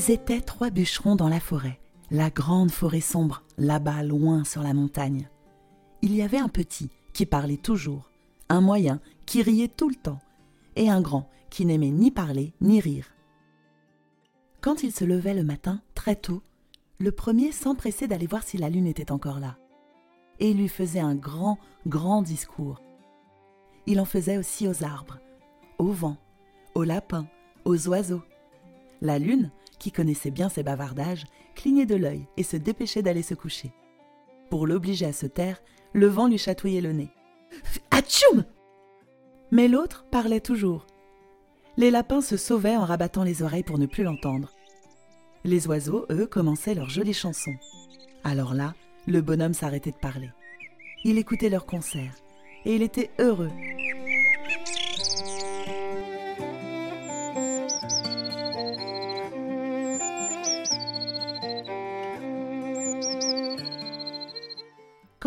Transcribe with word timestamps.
Ils 0.00 0.12
étaient 0.12 0.40
trois 0.40 0.70
bûcherons 0.70 1.14
dans 1.14 1.28
la 1.28 1.40
forêt, 1.40 1.78
la 2.10 2.30
grande 2.30 2.70
forêt 2.70 3.02
sombre, 3.02 3.42
là-bas 3.58 4.02
loin 4.02 4.44
sur 4.44 4.62
la 4.62 4.72
montagne. 4.72 5.28
Il 6.00 6.14
y 6.14 6.22
avait 6.22 6.38
un 6.38 6.48
petit 6.48 6.88
qui 7.12 7.26
parlait 7.26 7.58
toujours, 7.58 8.10
un 8.48 8.62
moyen 8.62 9.02
qui 9.26 9.42
riait 9.42 9.68
tout 9.68 9.90
le 9.90 9.94
temps, 9.94 10.20
et 10.74 10.88
un 10.88 11.02
grand 11.02 11.28
qui 11.50 11.66
n'aimait 11.66 11.90
ni 11.90 12.10
parler 12.10 12.54
ni 12.62 12.80
rire. 12.80 13.08
Quand 14.62 14.82
il 14.82 14.90
se 14.90 15.04
levait 15.04 15.34
le 15.34 15.44
matin, 15.44 15.82
très 15.94 16.16
tôt, 16.16 16.42
le 16.98 17.12
premier 17.12 17.52
s'empressait 17.52 18.08
d'aller 18.08 18.26
voir 18.26 18.42
si 18.42 18.56
la 18.56 18.70
lune 18.70 18.86
était 18.86 19.12
encore 19.12 19.38
là. 19.38 19.58
Et 20.38 20.52
il 20.52 20.56
lui 20.56 20.68
faisait 20.68 21.00
un 21.00 21.14
grand, 21.14 21.58
grand 21.86 22.22
discours. 22.22 22.80
Il 23.84 24.00
en 24.00 24.06
faisait 24.06 24.38
aussi 24.38 24.66
aux 24.66 24.82
arbres, 24.82 25.18
au 25.76 25.92
vent, 25.92 26.16
aux 26.74 26.84
lapins, 26.84 27.26
aux 27.66 27.86
oiseaux. 27.88 28.22
La 29.02 29.18
lune, 29.18 29.50
qui 29.80 29.90
connaissait 29.90 30.30
bien 30.30 30.48
ses 30.48 30.62
bavardages, 30.62 31.24
clignait 31.56 31.86
de 31.86 31.96
l'œil 31.96 32.28
et 32.36 32.44
se 32.44 32.56
dépêchait 32.56 33.02
d'aller 33.02 33.22
se 33.22 33.34
coucher. 33.34 33.72
Pour 34.50 34.66
l'obliger 34.66 35.06
à 35.06 35.12
se 35.12 35.26
taire, 35.26 35.60
le 35.92 36.06
vent 36.06 36.28
lui 36.28 36.38
chatouillait 36.38 36.80
le 36.80 36.92
nez. 36.92 37.10
Atchoum 37.90 38.44
Mais 39.50 39.66
l'autre 39.66 40.04
parlait 40.10 40.40
toujours. 40.40 40.86
Les 41.76 41.90
lapins 41.90 42.20
se 42.20 42.36
sauvaient 42.36 42.76
en 42.76 42.84
rabattant 42.84 43.24
les 43.24 43.42
oreilles 43.42 43.64
pour 43.64 43.78
ne 43.78 43.86
plus 43.86 44.04
l'entendre. 44.04 44.52
Les 45.44 45.66
oiseaux, 45.66 46.04
eux, 46.10 46.26
commençaient 46.26 46.74
leur 46.74 46.90
jolie 46.90 47.14
chanson. 47.14 47.52
Alors 48.22 48.54
là, 48.54 48.74
le 49.06 49.22
bonhomme 49.22 49.54
s'arrêtait 49.54 49.92
de 49.92 49.96
parler. 49.96 50.30
Il 51.04 51.16
écoutait 51.16 51.48
leur 51.48 51.64
concert 51.64 52.14
et 52.66 52.76
il 52.76 52.82
était 52.82 53.10
heureux. 53.18 53.50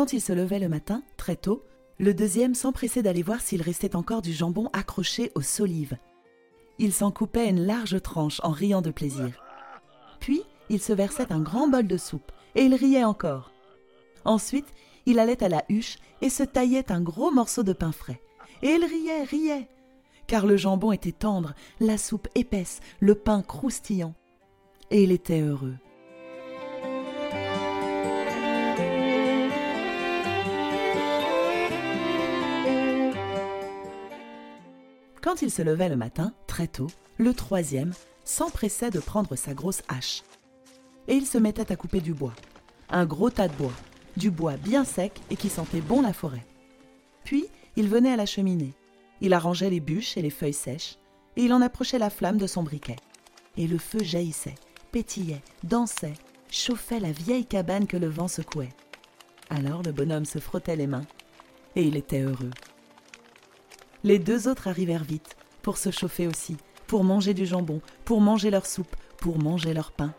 Quand 0.03 0.11
il 0.11 0.19
se 0.19 0.33
levait 0.33 0.59
le 0.59 0.67
matin, 0.67 1.01
très 1.15 1.37
tôt, 1.37 1.63
le 1.97 2.13
deuxième 2.13 2.55
s'empressait 2.55 3.01
d'aller 3.01 3.23
voir 3.23 3.39
s'il 3.39 3.61
restait 3.61 3.95
encore 3.95 4.21
du 4.21 4.33
jambon 4.33 4.69
accroché 4.73 5.31
aux 5.33 5.41
solives. 5.41 5.97
Il 6.77 6.91
s'en 6.91 7.09
coupait 7.09 7.47
une 7.47 7.65
large 7.65 8.01
tranche 8.01 8.41
en 8.43 8.49
riant 8.49 8.81
de 8.81 8.91
plaisir. 8.91 9.41
Puis, 10.19 10.41
il 10.69 10.81
se 10.81 10.91
versait 10.91 11.31
un 11.31 11.39
grand 11.39 11.69
bol 11.69 11.87
de 11.87 11.95
soupe, 11.95 12.33
et 12.55 12.63
il 12.63 12.75
riait 12.75 13.05
encore. 13.05 13.53
Ensuite, 14.25 14.67
il 15.05 15.19
allait 15.19 15.41
à 15.41 15.47
la 15.47 15.63
huche 15.69 15.95
et 16.21 16.29
se 16.29 16.43
taillait 16.43 16.91
un 16.91 16.99
gros 16.99 17.31
morceau 17.31 17.63
de 17.63 17.71
pain 17.71 17.93
frais. 17.93 18.19
Et 18.61 18.71
il 18.71 18.83
riait, 18.83 19.23
riait, 19.23 19.69
car 20.27 20.45
le 20.45 20.57
jambon 20.57 20.91
était 20.91 21.13
tendre, 21.13 21.53
la 21.79 21.97
soupe 21.97 22.27
épaisse, 22.35 22.81
le 22.99 23.15
pain 23.15 23.41
croustillant. 23.41 24.15
Et 24.91 25.03
il 25.03 25.13
était 25.13 25.39
heureux. 25.39 25.77
Quand 35.23 35.41
il 35.41 35.49
se 35.49 35.61
levait 35.61 35.87
le 35.87 35.95
matin, 35.95 36.33
très 36.47 36.67
tôt, 36.67 36.87
le 37.17 37.33
troisième, 37.33 37.93
s'empressait 38.25 38.89
de 38.89 38.99
prendre 38.99 39.37
sa 39.37 39.53
grosse 39.53 39.81
hache. 39.87 40.21
Et 41.07 41.13
il 41.13 41.25
se 41.25 41.37
mettait 41.37 41.71
à 41.71 41.77
couper 41.77 42.01
du 42.01 42.13
bois. 42.13 42.33
Un 42.89 43.05
gros 43.05 43.29
tas 43.29 43.47
de 43.47 43.55
bois, 43.55 43.71
du 44.17 44.31
bois 44.31 44.57
bien 44.57 44.83
sec 44.83 45.21
et 45.29 45.37
qui 45.37 45.47
sentait 45.47 45.79
bon 45.79 46.01
la 46.01 46.11
forêt. 46.11 46.45
Puis, 47.23 47.45
il 47.77 47.87
venait 47.87 48.11
à 48.11 48.17
la 48.17 48.25
cheminée. 48.25 48.73
Il 49.21 49.31
arrangeait 49.31 49.69
les 49.69 49.79
bûches 49.79 50.17
et 50.17 50.21
les 50.21 50.29
feuilles 50.29 50.51
sèches, 50.51 50.97
et 51.37 51.43
il 51.43 51.53
en 51.53 51.61
approchait 51.61 51.99
la 51.99 52.09
flamme 52.09 52.37
de 52.37 52.47
son 52.47 52.63
briquet. 52.63 52.97
Et 53.55 53.67
le 53.67 53.77
feu 53.77 54.03
jaillissait, 54.03 54.55
pétillait, 54.91 55.41
dansait, 55.63 56.15
chauffait 56.51 56.99
la 56.99 57.13
vieille 57.13 57.45
cabane 57.45 57.87
que 57.87 57.95
le 57.95 58.09
vent 58.09 58.27
secouait. 58.27 58.73
Alors 59.49 59.83
le 59.83 59.93
bonhomme 59.93 60.25
se 60.25 60.39
frottait 60.39 60.75
les 60.75 60.87
mains, 60.87 61.05
et 61.77 61.83
il 61.83 61.95
était 61.95 62.21
heureux. 62.21 62.51
Les 64.05 64.19
deux 64.19 64.49
autres 64.49 64.67
arrivèrent 64.67 65.05
vite, 65.05 65.37
pour 65.61 65.77
se 65.77 65.89
chauffer 65.89 66.27
aussi, 66.27 66.57
pour 66.87 67.05
manger 67.05 67.33
du 67.33 67.45
jambon, 67.45 67.79
pour 68.03 68.19
manger 68.19 68.49
leur 68.49 68.65
soupe, 68.65 68.95
pour 69.17 69.39
manger 69.39 69.73
leur 69.73 69.93
pain. 69.93 70.13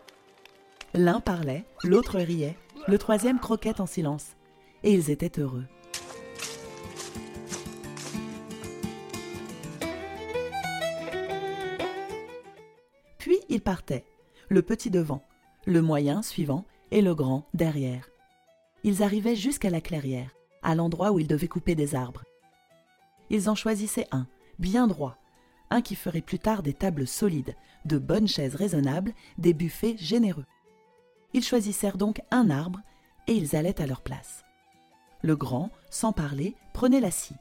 L'un 0.95 1.19
parlait, 1.19 1.65
l'autre 1.83 2.19
riait, 2.19 2.57
le 2.87 2.97
troisième 2.97 3.39
croquait 3.39 3.79
en 3.79 3.85
silence, 3.85 4.35
et 4.83 4.91
ils 4.91 5.11
étaient 5.11 5.39
heureux. 5.39 5.65
Puis 13.19 13.37
ils 13.49 13.61
partaient, 13.61 14.05
le 14.49 14.63
petit 14.63 14.89
devant, 14.89 15.23
le 15.67 15.83
moyen 15.83 16.23
suivant 16.23 16.65
et 16.89 17.03
le 17.03 17.13
grand 17.13 17.47
derrière. 17.53 18.09
Ils 18.83 19.03
arrivaient 19.03 19.35
jusqu'à 19.35 19.69
la 19.69 19.81
clairière, 19.81 20.31
à 20.63 20.73
l'endroit 20.73 21.11
où 21.11 21.19
ils 21.19 21.27
devaient 21.27 21.47
couper 21.47 21.75
des 21.75 21.93
arbres. 21.93 22.23
Ils 23.29 23.49
en 23.49 23.55
choisissaient 23.55 24.07
un, 24.11 24.27
bien 24.59 24.87
droit, 24.87 25.17
un 25.69 25.81
qui 25.81 25.95
ferait 25.95 26.21
plus 26.21 26.39
tard 26.39 26.63
des 26.63 26.73
tables 26.73 27.07
solides, 27.07 27.55
de 27.85 27.97
bonnes 27.97 28.27
chaises 28.27 28.55
raisonnables, 28.55 29.13
des 29.37 29.53
buffets 29.53 29.95
généreux. 29.97 30.45
Ils 31.33 31.43
choisissèrent 31.43 31.97
donc 31.97 32.21
un 32.31 32.49
arbre 32.49 32.81
et 33.27 33.33
ils 33.33 33.55
allaient 33.55 33.81
à 33.81 33.87
leur 33.87 34.01
place. 34.01 34.43
Le 35.21 35.35
grand, 35.35 35.71
sans 35.89 36.11
parler, 36.11 36.55
prenait 36.73 36.99
la 36.99 37.11
scie, 37.11 37.35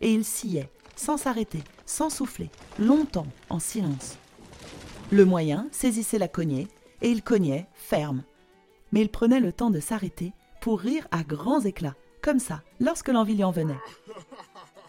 et 0.00 0.12
il 0.12 0.24
sciait, 0.24 0.70
sans 0.96 1.16
s'arrêter, 1.16 1.62
sans 1.86 2.10
souffler, 2.10 2.50
longtemps, 2.78 3.26
en 3.50 3.58
silence. 3.58 4.18
Le 5.10 5.24
moyen 5.24 5.68
saisissait 5.72 6.18
la 6.18 6.28
cognée, 6.28 6.68
et 7.02 7.10
il 7.10 7.22
cognait, 7.22 7.66
ferme. 7.74 8.22
Mais 8.92 9.00
il 9.00 9.10
prenait 9.10 9.40
le 9.40 9.52
temps 9.52 9.70
de 9.70 9.80
s'arrêter 9.80 10.32
pour 10.60 10.80
rire 10.80 11.06
à 11.10 11.24
grands 11.24 11.60
éclats, 11.60 11.96
comme 12.22 12.38
ça, 12.38 12.62
lorsque 12.80 13.08
l'envie 13.08 13.34
lui 13.34 13.44
en 13.44 13.50
venait. 13.50 13.80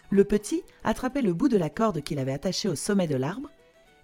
Le 0.09 0.23
petit 0.23 0.63
attrapait 0.83 1.21
le 1.21 1.33
bout 1.33 1.49
de 1.49 1.57
la 1.57 1.69
corde 1.69 2.01
qu'il 2.01 2.19
avait 2.19 2.33
attachée 2.33 2.69
au 2.69 2.75
sommet 2.75 3.07
de 3.07 3.15
l'arbre, 3.15 3.49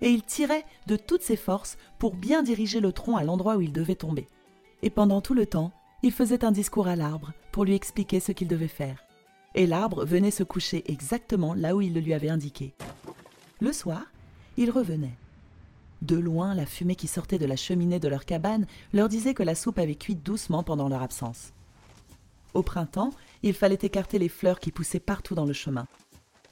et 0.02 0.10
il 0.10 0.24
tirait 0.24 0.66
de 0.88 0.96
toutes 0.96 1.22
ses 1.22 1.36
forces 1.36 1.78
pour 2.00 2.16
bien 2.16 2.42
diriger 2.44 2.80
le 2.80 2.92
tronc 2.92 3.18
à 3.18 3.24
l'endroit 3.24 3.58
où 3.58 3.62
il 3.62 3.72
devait 3.72 3.96
tomber. 3.96 4.28
Et 4.82 4.90
pendant 4.90 5.22
tout 5.22 5.36
le 5.36 5.46
temps, 5.46 5.72
il 6.04 6.12
faisait 6.12 6.44
un 6.44 6.52
discours 6.52 6.88
à 6.88 6.96
l'arbre 6.96 7.34
pour 7.52 7.66
lui 7.66 7.76
expliquer 7.76 8.20
ce 8.20 8.32
qu'il 8.32 8.48
devait 8.48 8.68
faire. 8.68 9.04
Et 9.54 9.68
l'arbre 9.68 10.06
venait 10.06 10.32
se 10.32 10.44
coucher 10.44 10.84
exactement 10.92 11.54
là 11.54 11.76
où 11.76 11.82
il 11.82 11.94
le 11.94 12.00
lui 12.00 12.14
avait 12.14 12.30
indiqué. 12.30 12.74
Le 13.60 13.74
soir, 13.74 14.04
il 14.58 14.72
revenait. 14.72 15.18
De 16.02 16.16
loin, 16.16 16.56
la 16.56 16.66
fumée 16.66 16.96
qui 16.96 17.08
sortait 17.08 17.38
de 17.38 17.46
la 17.46 17.56
cheminée 17.56 18.00
de 18.00 18.08
leur 18.08 18.26
cabane 18.26 18.66
leur 18.92 19.08
disait 19.08 19.36
que 19.36 19.44
la 19.44 19.54
soupe 19.54 19.78
avait 19.78 19.96
cuit 19.96 20.16
doucement 20.16 20.64
pendant 20.64 20.90
leur 20.90 21.04
absence. 21.04 21.54
Au 22.56 22.64
printemps, 22.64 23.12
il 23.44 23.54
fallait 23.54 23.80
écarter 23.82 24.20
les 24.20 24.30
fleurs 24.30 24.60
qui 24.60 24.72
poussaient 24.72 25.00
partout 25.00 25.36
dans 25.36 25.46
le 25.46 25.54
chemin. 25.54 25.88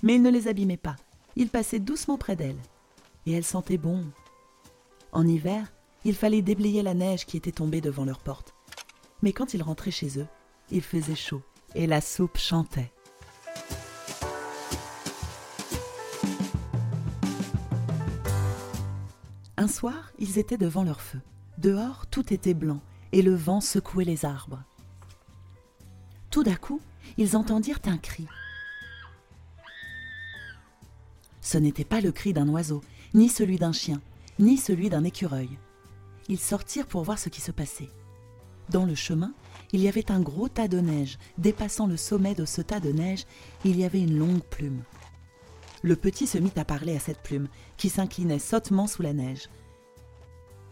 Mais 0.01 0.15
il 0.15 0.21
ne 0.21 0.31
les 0.31 0.47
abîmait 0.47 0.77
pas. 0.77 0.95
Il 1.35 1.49
passait 1.49 1.79
doucement 1.79 2.17
près 2.17 2.35
d'elles. 2.35 2.59
Et 3.25 3.33
elles 3.33 3.43
sentaient 3.43 3.77
bon. 3.77 4.05
En 5.11 5.27
hiver, 5.27 5.71
il 6.05 6.15
fallait 6.15 6.41
déblayer 6.41 6.81
la 6.81 6.93
neige 6.93 7.25
qui 7.25 7.37
était 7.37 7.51
tombée 7.51 7.81
devant 7.81 8.05
leur 8.05 8.19
porte. 8.19 8.53
Mais 9.21 9.33
quand 9.33 9.53
ils 9.53 9.63
rentraient 9.63 9.91
chez 9.91 10.19
eux, 10.19 10.27
il 10.71 10.81
faisait 10.81 11.15
chaud 11.15 11.41
et 11.75 11.87
la 11.87 12.01
soupe 12.01 12.37
chantait. 12.37 12.91
Un 19.57 19.67
soir, 19.67 20.13
ils 20.17 20.39
étaient 20.39 20.57
devant 20.57 20.83
leur 20.83 21.01
feu. 21.01 21.19
Dehors, 21.57 22.07
tout 22.07 22.33
était 22.33 22.53
blanc 22.53 22.79
et 23.11 23.21
le 23.21 23.35
vent 23.35 23.59
secouait 23.59 24.05
les 24.05 24.23
arbres. 24.23 24.63
Tout 26.29 26.43
d'un 26.43 26.55
coup, 26.55 26.79
ils 27.17 27.35
entendirent 27.35 27.79
un 27.85 27.97
cri. 27.97 28.27
Ce 31.41 31.57
n'était 31.57 31.85
pas 31.85 32.01
le 32.01 32.11
cri 32.11 32.33
d'un 32.33 32.47
oiseau, 32.49 32.81
ni 33.13 33.29
celui 33.29 33.57
d'un 33.57 33.71
chien, 33.71 34.01
ni 34.37 34.57
celui 34.57 34.89
d'un 34.89 35.03
écureuil. 35.03 35.49
Ils 36.27 36.39
sortirent 36.39 36.87
pour 36.87 37.03
voir 37.03 37.17
ce 37.17 37.29
qui 37.29 37.41
se 37.41 37.51
passait. 37.51 37.89
Dans 38.69 38.85
le 38.85 38.93
chemin, 38.93 39.33
il 39.71 39.81
y 39.81 39.87
avait 39.87 40.11
un 40.11 40.19
gros 40.19 40.47
tas 40.47 40.67
de 40.67 40.79
neige. 40.79 41.17
Dépassant 41.39 41.87
le 41.87 41.97
sommet 41.97 42.35
de 42.35 42.45
ce 42.45 42.61
tas 42.61 42.79
de 42.79 42.91
neige, 42.91 43.25
il 43.65 43.79
y 43.79 43.83
avait 43.83 44.01
une 44.01 44.17
longue 44.17 44.43
plume. 44.43 44.83
Le 45.81 45.95
petit 45.95 46.27
se 46.27 46.37
mit 46.37 46.51
à 46.55 46.65
parler 46.65 46.95
à 46.95 46.99
cette 46.99 47.23
plume, 47.23 47.47
qui 47.77 47.89
s'inclinait 47.89 48.37
sottement 48.37 48.85
sous 48.85 49.01
la 49.01 49.13
neige. 49.13 49.49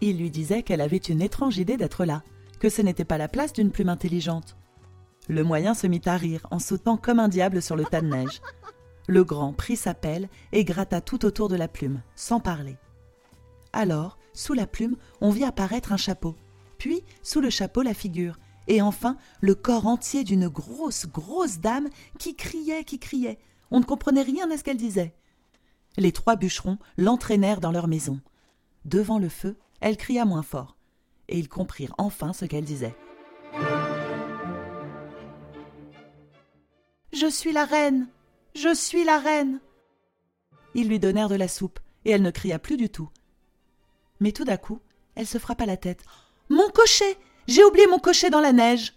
Il 0.02 0.18
lui 0.18 0.30
disait 0.30 0.62
qu'elle 0.62 0.82
avait 0.82 0.98
une 0.98 1.24
étrange 1.24 1.58
idée 1.58 1.78
d'être 1.78 2.06
là, 2.06 2.22
que 2.60 2.70
ce 2.70 2.84
n'était 2.84 3.06
pas 3.06 3.18
la 3.18 3.28
place 3.28 3.54
d'une 3.54 3.72
plume 3.72 3.90
intelligente. 3.90 4.56
Le 5.28 5.44
moyen 5.44 5.74
se 5.74 5.88
mit 5.88 6.02
à 6.06 6.16
rire 6.16 6.48
en 6.52 6.60
sautant 6.60 6.98
comme 6.98 7.20
un 7.20 7.28
diable 7.28 7.62
sur 7.62 7.76
le 7.76 7.84
tas 7.84 8.02
de 8.02 8.08
neige. 8.08 8.42
Le 9.08 9.24
grand 9.24 9.54
prit 9.54 9.76
sa 9.76 9.94
pelle 9.94 10.30
et 10.52 10.64
gratta 10.64 11.02
tout 11.02 11.26
autour 11.26 11.50
de 11.50 11.56
la 11.56 11.68
plume, 11.68 12.02
sans 12.16 12.40
parler. 12.40 12.78
Alors, 13.74 14.18
sous 14.34 14.54
la 14.54 14.68
plume, 14.68 14.96
on 15.22 15.30
vit 15.30 15.44
apparaître 15.44 15.92
un 15.92 15.98
chapeau, 15.98 16.36
puis 16.78 17.04
sous 17.24 17.42
le 17.42 17.50
chapeau 17.50 17.82
la 17.82 17.94
figure, 17.94 18.38
et 18.68 18.82
enfin 18.82 19.18
le 19.42 19.56
corps 19.56 19.88
entier 19.88 20.24
d'une 20.24 20.48
grosse, 20.48 21.08
grosse 21.08 21.60
dame 21.60 21.88
qui 22.20 22.36
criait, 22.36 22.84
qui 22.84 23.00
criait. 23.00 23.40
On 23.72 23.80
ne 23.80 23.86
comprenait 23.86 24.22
rien 24.22 24.50
à 24.52 24.58
ce 24.58 24.64
qu'elle 24.64 24.78
disait. 24.78 25.14
Les 25.98 26.12
trois 26.12 26.36
bûcherons 26.36 26.78
l'entraînèrent 26.98 27.62
dans 27.62 27.72
leur 27.72 27.88
maison. 27.88 28.20
Devant 28.86 29.20
le 29.20 29.30
feu, 29.30 29.58
Elle 29.80 29.98
cria 29.98 30.26
moins 30.26 30.42
fort, 30.42 30.76
et 31.28 31.38
ils 31.38 31.50
comprirent 31.50 31.94
enfin 31.98 32.34
ce 32.34 32.46
qu'elle 32.46 32.66
disait. 32.66 32.96
Je 37.20 37.26
suis 37.26 37.52
la 37.52 37.66
reine. 37.66 38.08
Je 38.54 38.76
suis 38.76 39.04
la 39.04 39.18
reine. 39.18 39.60
Ils 40.76 40.88
lui 40.88 41.00
donnèrent 41.00 41.30
de 41.30 41.36
la 41.36 41.48
soupe, 41.48 41.80
et 42.06 42.12
elle 42.12 42.22
ne 42.22 42.30
cria 42.30 42.60
plus 42.60 42.78
du 42.78 42.90
tout. 42.90 43.10
Mais 44.20 44.32
tout 44.32 44.44
d'un 44.44 44.58
coup, 44.58 44.82
elle 45.16 45.26
se 45.26 45.40
frappa 45.40 45.66
la 45.66 45.78
tête. 45.78 46.04
Mon 46.50 46.70
cocher. 46.70 47.18
J'ai 47.48 47.64
oublié 47.64 47.88
mon 47.88 47.98
cocher 47.98 48.30
dans 48.30 48.40
la 48.40 48.54
neige. 48.54 48.94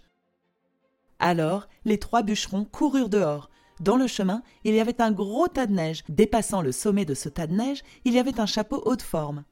Alors 1.17 1.67
les 1.83 1.97
trois 1.97 2.21
bûcherons 2.21 2.65
coururent 2.65 3.09
dehors. 3.09 3.49
Dans 3.79 3.97
le 3.97 4.05
chemin, 4.05 4.43
il 4.65 4.75
y 4.75 4.79
avait 4.79 5.01
un 5.01 5.11
gros 5.11 5.47
tas 5.47 5.65
de 5.65 5.73
neige. 5.73 6.03
Dépassant 6.07 6.61
le 6.61 6.71
sommet 6.71 7.05
de 7.05 7.15
ce 7.15 7.27
tas 7.27 7.47
de 7.47 7.55
neige, 7.55 7.81
il 8.05 8.13
y 8.13 8.19
avait 8.19 8.39
un 8.39 8.45
chapeau 8.45 8.83
haut 8.85 8.95
de 8.95 9.01
forme. 9.01 9.45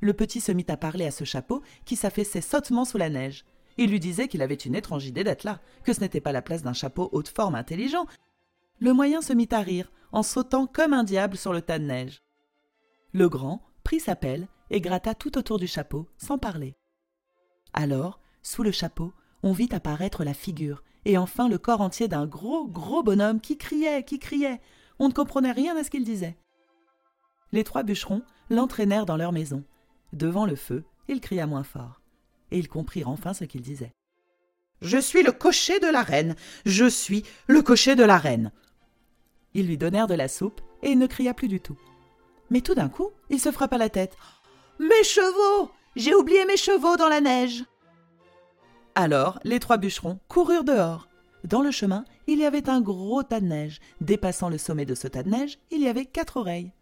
Le 0.00 0.14
petit 0.14 0.40
se 0.40 0.50
mit 0.50 0.66
à 0.68 0.76
parler 0.76 1.06
à 1.06 1.12
ce 1.12 1.22
chapeau 1.22 1.62
qui 1.84 1.94
s'affaissait 1.94 2.40
sottement 2.40 2.84
sous 2.84 2.98
la 2.98 3.08
neige. 3.08 3.44
Il 3.80 3.90
lui 3.90 3.98
disait 3.98 4.28
qu'il 4.28 4.42
avait 4.42 4.54
une 4.54 4.74
étrange 4.74 5.06
idée 5.06 5.24
d'être 5.24 5.42
là, 5.42 5.58
que 5.84 5.94
ce 5.94 6.00
n'était 6.00 6.20
pas 6.20 6.32
la 6.32 6.42
place 6.42 6.62
d'un 6.62 6.74
chapeau 6.74 7.08
haut 7.12 7.22
de 7.22 7.28
forme 7.28 7.54
intelligent. 7.54 8.04
Le 8.78 8.92
moyen 8.92 9.22
se 9.22 9.32
mit 9.32 9.48
à 9.52 9.60
rire, 9.60 9.90
en 10.12 10.22
sautant 10.22 10.66
comme 10.66 10.92
un 10.92 11.02
diable 11.02 11.38
sur 11.38 11.54
le 11.54 11.62
tas 11.62 11.78
de 11.78 11.84
neige. 11.84 12.22
Le 13.14 13.30
grand 13.30 13.62
prit 13.82 13.98
sa 13.98 14.16
pelle 14.16 14.48
et 14.68 14.82
gratta 14.82 15.14
tout 15.14 15.38
autour 15.38 15.58
du 15.58 15.66
chapeau, 15.66 16.06
sans 16.18 16.36
parler. 16.36 16.76
Alors, 17.72 18.20
sous 18.42 18.62
le 18.62 18.70
chapeau, 18.70 19.14
on 19.42 19.52
vit 19.52 19.70
apparaître 19.72 20.24
la 20.24 20.34
figure, 20.34 20.84
et 21.06 21.16
enfin 21.16 21.48
le 21.48 21.56
corps 21.56 21.80
entier 21.80 22.06
d'un 22.06 22.26
gros, 22.26 22.68
gros 22.68 23.02
bonhomme 23.02 23.40
qui 23.40 23.56
criait, 23.56 24.04
qui 24.04 24.18
criait. 24.18 24.60
On 24.98 25.08
ne 25.08 25.14
comprenait 25.14 25.52
rien 25.52 25.74
à 25.78 25.84
ce 25.84 25.90
qu'il 25.90 26.04
disait. 26.04 26.36
Les 27.52 27.64
trois 27.64 27.82
bûcherons 27.82 28.20
l'entraînèrent 28.50 29.06
dans 29.06 29.16
leur 29.16 29.32
maison. 29.32 29.64
Devant 30.12 30.44
le 30.44 30.54
feu, 30.54 30.84
il 31.08 31.22
cria 31.22 31.46
moins 31.46 31.64
fort. 31.64 31.99
Et 32.50 32.58
ils 32.58 32.68
comprirent 32.68 33.08
enfin 33.08 33.34
ce 33.34 33.44
qu'il 33.44 33.62
disait. 33.62 33.94
Je 34.82 34.98
suis 34.98 35.22
le 35.22 35.32
cocher 35.32 35.78
de 35.78 35.86
la 35.86 36.02
reine. 36.02 36.34
Je 36.64 36.88
suis 36.88 37.24
le 37.46 37.62
cocher 37.62 37.96
de 37.96 38.04
la 38.04 38.18
reine. 38.18 38.50
Ils 39.54 39.66
lui 39.66 39.76
donnèrent 39.76 40.06
de 40.06 40.14
la 40.14 40.28
soupe, 40.28 40.60
et 40.82 40.90
il 40.90 40.98
ne 40.98 41.06
cria 41.06 41.34
plus 41.34 41.48
du 41.48 41.60
tout. 41.60 41.78
Mais 42.50 42.62
tout 42.62 42.74
d'un 42.74 42.88
coup, 42.88 43.10
il 43.28 43.40
se 43.40 43.50
frappa 43.50 43.78
la 43.78 43.88
tête. 43.88 44.16
Mes 44.78 45.04
chevaux. 45.04 45.70
J'ai 45.96 46.14
oublié 46.14 46.44
mes 46.46 46.56
chevaux 46.56 46.96
dans 46.96 47.08
la 47.08 47.20
neige. 47.20 47.64
Alors 48.94 49.38
les 49.44 49.60
trois 49.60 49.76
bûcherons 49.76 50.18
coururent 50.28 50.64
dehors. 50.64 51.08
Dans 51.44 51.62
le 51.62 51.70
chemin, 51.70 52.04
il 52.26 52.38
y 52.38 52.44
avait 52.44 52.68
un 52.68 52.80
gros 52.80 53.22
tas 53.22 53.40
de 53.40 53.46
neige. 53.46 53.80
Dépassant 54.00 54.48
le 54.48 54.58
sommet 54.58 54.84
de 54.84 54.94
ce 54.94 55.08
tas 55.08 55.22
de 55.22 55.30
neige, 55.30 55.58
il 55.70 55.80
y 55.80 55.88
avait 55.88 56.06
quatre 56.06 56.36
oreilles. 56.38 56.72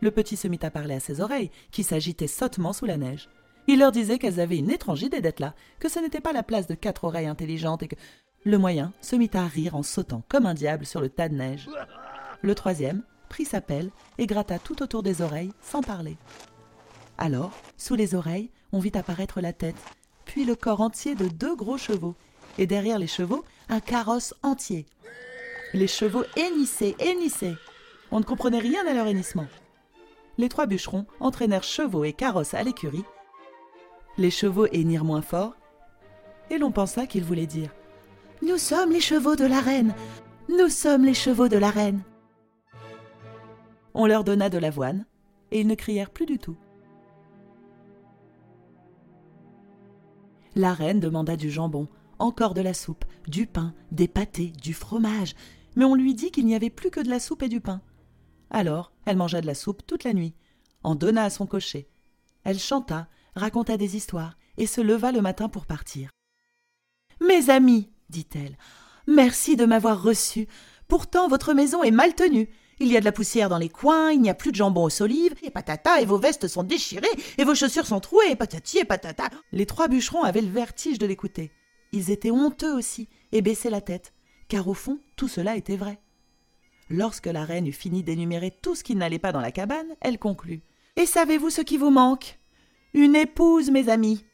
Le 0.00 0.10
petit 0.10 0.36
se 0.36 0.48
mit 0.48 0.60
à 0.62 0.70
parler 0.70 0.94
à 0.94 1.00
ses 1.00 1.20
oreilles, 1.20 1.50
qui 1.70 1.82
s'agitaient 1.82 2.26
sottement 2.26 2.72
sous 2.72 2.86
la 2.86 2.96
neige. 2.96 3.28
Il 3.68 3.78
leur 3.78 3.92
disait 3.92 4.18
qu'elles 4.18 4.40
avaient 4.40 4.56
une 4.56 4.70
étrange 4.70 5.02
idée 5.02 5.20
d'être 5.20 5.40
là, 5.40 5.54
que 5.78 5.90
ce 5.90 6.00
n'était 6.00 6.22
pas 6.22 6.32
la 6.32 6.42
place 6.42 6.66
de 6.66 6.74
quatre 6.74 7.04
oreilles 7.04 7.26
intelligentes 7.26 7.82
et 7.84 7.88
que. 7.88 7.96
Le 8.44 8.56
moyen 8.56 8.92
se 9.02 9.14
mit 9.14 9.30
à 9.34 9.46
rire 9.46 9.74
en 9.74 9.82
sautant 9.82 10.22
comme 10.28 10.46
un 10.46 10.54
diable 10.54 10.86
sur 10.86 11.00
le 11.00 11.10
tas 11.10 11.28
de 11.28 11.34
neige. 11.34 11.68
Le 12.40 12.54
troisième 12.54 13.02
prit 13.28 13.44
sa 13.44 13.60
pelle 13.60 13.90
et 14.16 14.26
gratta 14.26 14.58
tout 14.58 14.82
autour 14.82 15.02
des 15.02 15.20
oreilles 15.20 15.52
sans 15.60 15.82
parler. 15.82 16.16
Alors, 17.18 17.52
sous 17.76 17.94
les 17.94 18.14
oreilles, 18.14 18.50
on 18.72 18.78
vit 18.78 18.96
apparaître 18.96 19.40
la 19.40 19.52
tête, 19.52 19.76
puis 20.24 20.44
le 20.44 20.54
corps 20.54 20.80
entier 20.80 21.14
de 21.14 21.28
deux 21.28 21.56
gros 21.56 21.76
chevaux, 21.76 22.14
et 22.56 22.66
derrière 22.66 22.98
les 22.98 23.06
chevaux, 23.06 23.44
un 23.68 23.80
carrosse 23.80 24.34
entier. 24.42 24.86
Les 25.74 25.88
chevaux 25.88 26.24
hennissaient, 26.38 26.96
hennissaient. 27.00 27.56
On 28.12 28.20
ne 28.20 28.24
comprenait 28.24 28.60
rien 28.60 28.86
à 28.86 28.94
leur 28.94 29.08
hennissement. 29.08 29.46
Les 30.38 30.48
trois 30.48 30.66
bûcherons 30.66 31.06
entraînèrent 31.20 31.64
chevaux 31.64 32.04
et 32.04 32.12
carrosses 32.14 32.54
à 32.54 32.62
l'écurie. 32.62 33.04
Les 34.18 34.30
chevaux 34.30 34.66
hennirent 34.72 35.04
moins 35.04 35.22
fort, 35.22 35.54
et 36.50 36.58
l'on 36.58 36.72
pensa 36.72 37.06
qu'ils 37.06 37.24
voulaient 37.24 37.46
dire 37.46 37.72
Nous 38.42 38.58
sommes 38.58 38.90
les 38.90 39.00
chevaux 39.00 39.36
de 39.36 39.44
la 39.44 39.60
reine 39.60 39.94
Nous 40.48 40.68
sommes 40.68 41.04
les 41.04 41.14
chevaux 41.14 41.46
de 41.46 41.56
la 41.56 41.70
reine 41.70 42.02
On 43.94 44.06
leur 44.06 44.24
donna 44.24 44.50
de 44.50 44.58
l'avoine, 44.58 45.06
et 45.52 45.60
ils 45.60 45.66
ne 45.68 45.76
crièrent 45.76 46.10
plus 46.10 46.26
du 46.26 46.38
tout. 46.38 46.56
La 50.56 50.74
reine 50.74 50.98
demanda 50.98 51.36
du 51.36 51.48
jambon, 51.48 51.86
encore 52.18 52.54
de 52.54 52.60
la 52.60 52.74
soupe, 52.74 53.04
du 53.28 53.46
pain, 53.46 53.72
des 53.92 54.08
pâtés, 54.08 54.52
du 54.60 54.74
fromage, 54.74 55.36
mais 55.76 55.84
on 55.84 55.94
lui 55.94 56.14
dit 56.14 56.32
qu'il 56.32 56.46
n'y 56.46 56.56
avait 56.56 56.70
plus 56.70 56.90
que 56.90 57.00
de 57.00 57.08
la 57.08 57.20
soupe 57.20 57.44
et 57.44 57.48
du 57.48 57.60
pain. 57.60 57.80
Alors 58.50 58.90
elle 59.04 59.16
mangea 59.16 59.40
de 59.40 59.46
la 59.46 59.54
soupe 59.54 59.86
toute 59.86 60.02
la 60.02 60.12
nuit, 60.12 60.34
en 60.82 60.96
donna 60.96 61.22
à 61.22 61.30
son 61.30 61.46
cocher. 61.46 61.88
Elle 62.42 62.58
chanta, 62.58 63.06
raconta 63.38 63.76
des 63.76 63.96
histoires, 63.96 64.36
et 64.58 64.66
se 64.66 64.80
leva 64.80 65.12
le 65.12 65.22
matin 65.22 65.48
pour 65.48 65.64
partir. 65.64 66.10
Mes 67.20 67.48
amis, 67.50 67.90
dit-elle, 68.10 68.58
merci 69.06 69.56
de 69.56 69.64
m'avoir 69.64 70.02
reçu. 70.02 70.46
Pourtant 70.88 71.28
votre 71.28 71.54
maison 71.54 71.82
est 71.82 71.90
mal 71.90 72.14
tenue. 72.14 72.48
Il 72.80 72.88
y 72.88 72.96
a 72.96 73.00
de 73.00 73.04
la 73.04 73.12
poussière 73.12 73.48
dans 73.48 73.58
les 73.58 73.68
coins, 73.68 74.12
il 74.12 74.20
n'y 74.20 74.30
a 74.30 74.34
plus 74.34 74.52
de 74.52 74.56
jambon 74.56 74.84
aux 74.84 74.90
solives, 74.90 75.34
et 75.42 75.50
patata, 75.50 76.00
et 76.00 76.04
vos 76.04 76.18
vestes 76.18 76.46
sont 76.46 76.62
déchirées, 76.62 77.08
et 77.36 77.44
vos 77.44 77.54
chaussures 77.54 77.86
sont 77.86 77.98
trouées, 77.98 78.30
et 78.30 78.36
patati, 78.36 78.78
et 78.78 78.84
patata. 78.84 79.30
Les 79.50 79.66
trois 79.66 79.88
bûcherons 79.88 80.22
avaient 80.22 80.42
le 80.42 80.50
vertige 80.50 80.98
de 80.98 81.06
l'écouter. 81.06 81.50
Ils 81.92 82.10
étaient 82.10 82.30
honteux 82.30 82.72
aussi, 82.72 83.08
et 83.32 83.42
baissaient 83.42 83.70
la 83.70 83.80
tête, 83.80 84.12
car 84.46 84.68
au 84.68 84.74
fond, 84.74 85.00
tout 85.16 85.26
cela 85.26 85.56
était 85.56 85.76
vrai. 85.76 85.98
Lorsque 86.88 87.26
la 87.26 87.44
reine 87.44 87.66
eut 87.66 87.72
fini 87.72 88.02
d'énumérer 88.02 88.50
tout 88.62 88.74
ce 88.74 88.84
qui 88.84 88.94
n'allait 88.94 89.18
pas 89.18 89.32
dans 89.32 89.40
la 89.40 89.52
cabane, 89.52 89.96
elle 90.00 90.18
conclut. 90.18 90.62
Et 90.96 91.04
savez-vous 91.04 91.50
ce 91.50 91.60
qui 91.60 91.78
vous 91.78 91.90
manque? 91.90 92.37
Une 92.94 93.16
épouse, 93.16 93.70
mes 93.70 93.88
amis. 93.88 94.24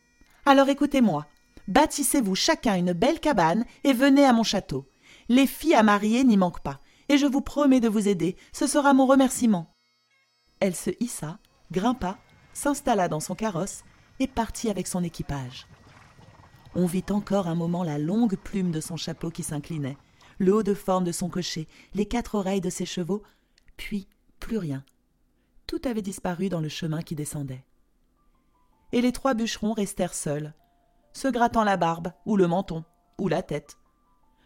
Alors 0.47 0.69
écoutez-moi. 0.69 1.27
Bâtissez-vous 1.67 2.35
chacun 2.35 2.77
une 2.77 2.93
belle 2.93 3.21
cabane 3.21 3.65
et 3.83 3.93
venez 3.93 4.25
à 4.25 4.33
mon 4.33 4.43
château. 4.43 4.87
Les 5.29 5.47
filles 5.47 5.75
à 5.75 5.83
marier 5.83 6.23
n'y 6.25 6.37
manquent 6.37 6.63
pas 6.63 6.81
et 7.09 7.19
je 7.19 7.27
vous 7.27 7.41
promets 7.41 7.81
de 7.81 7.89
vous 7.89 8.09
aider. 8.09 8.37
Ce 8.53 8.67
sera 8.67 8.95
mon 8.95 9.07
remerciement. 9.07 9.75
Elle 10.61 10.77
se 10.77 10.91
hissa, 11.01 11.39
grimpa, 11.73 12.19
s'installa 12.53 13.09
dans 13.09 13.21
son 13.21 13.35
carrosse 13.35 13.83
et 14.21 14.29
partit 14.29 14.71
avec 14.71 14.87
son 14.87 15.03
équipage. 15.03 15.67
On 16.77 16.87
vit 16.87 17.05
encore 17.11 17.49
un 17.49 17.55
moment 17.55 17.83
la 17.83 17.99
longue 17.99 18.37
plume 18.37 18.71
de 18.71 18.81
son 18.81 18.97
chapeau 18.97 19.31
qui 19.31 19.43
s'inclinait, 19.43 19.99
le 20.39 20.55
haut 20.55 20.63
de 20.63 20.75
forme 20.75 21.05
de 21.05 21.13
son 21.13 21.29
cocher, 21.29 21.69
les 21.95 22.07
quatre 22.07 22.35
oreilles 22.35 22.61
de 22.61 22.71
ses 22.71 22.87
chevaux, 22.87 23.23
puis 23.77 24.09
plus 24.39 24.59
rien. 24.59 24.85
Tout 25.67 25.81
avait 25.85 26.03
disparu 26.03 26.49
dans 26.49 26.61
le 26.61 26.69
chemin 26.69 27.03
qui 27.03 27.15
descendait. 27.15 27.65
Et 28.95 29.03
les 29.03 29.13
trois 29.13 29.35
bûcherons 29.35 29.75
restèrent 29.75 30.15
seuls, 30.15 30.55
se 31.13 31.29
grattant 31.29 31.65
la 31.65 31.77
barbe, 31.77 32.13
ou 32.25 32.39
le 32.39 32.47
menton, 32.47 32.85
ou 33.19 33.29
la 33.29 33.43
tête. 33.43 33.77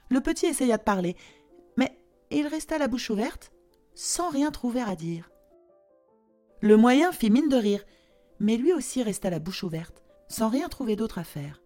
Le 0.09 0.21
petit 0.21 0.47
essaya 0.47 0.77
de 0.77 0.83
parler, 0.83 1.17
et 2.31 2.39
il 2.39 2.47
resta 2.47 2.79
la 2.79 2.89
bouche 2.89 3.11
ouverte, 3.11 3.53
sans 3.95 4.29
rien 4.31 4.51
trouver 4.51 4.83
à 4.83 4.95
dire. 4.95 5.31
Le 6.61 6.77
moyen 6.77 7.13
fit 7.13 7.31
mine 7.31 7.49
de 7.49 7.57
rire, 7.57 7.85
mais 8.41 8.57
lui 8.57 8.73
aussi 8.73 9.03
resta 9.03 9.31
la 9.31 9.39
bouche 9.39 9.63
ouverte, 9.63 10.03
sans 10.29 10.49
rien 10.49 10.69
trouver 10.69 10.97
d'autre 10.97 11.19
à 11.19 11.25
faire. 11.25 11.63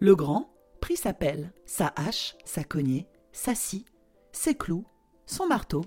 Le 0.00 0.16
grand 0.16 0.50
prit 0.80 0.96
sa 0.96 1.14
pelle, 1.14 1.52
sa 1.64 1.92
hache, 1.96 2.36
sa 2.44 2.64
cognée, 2.64 3.08
s'assit, 3.32 3.86
ses 4.32 4.54
clous, 4.54 4.84
son 5.26 5.46
marteau. 5.46 5.84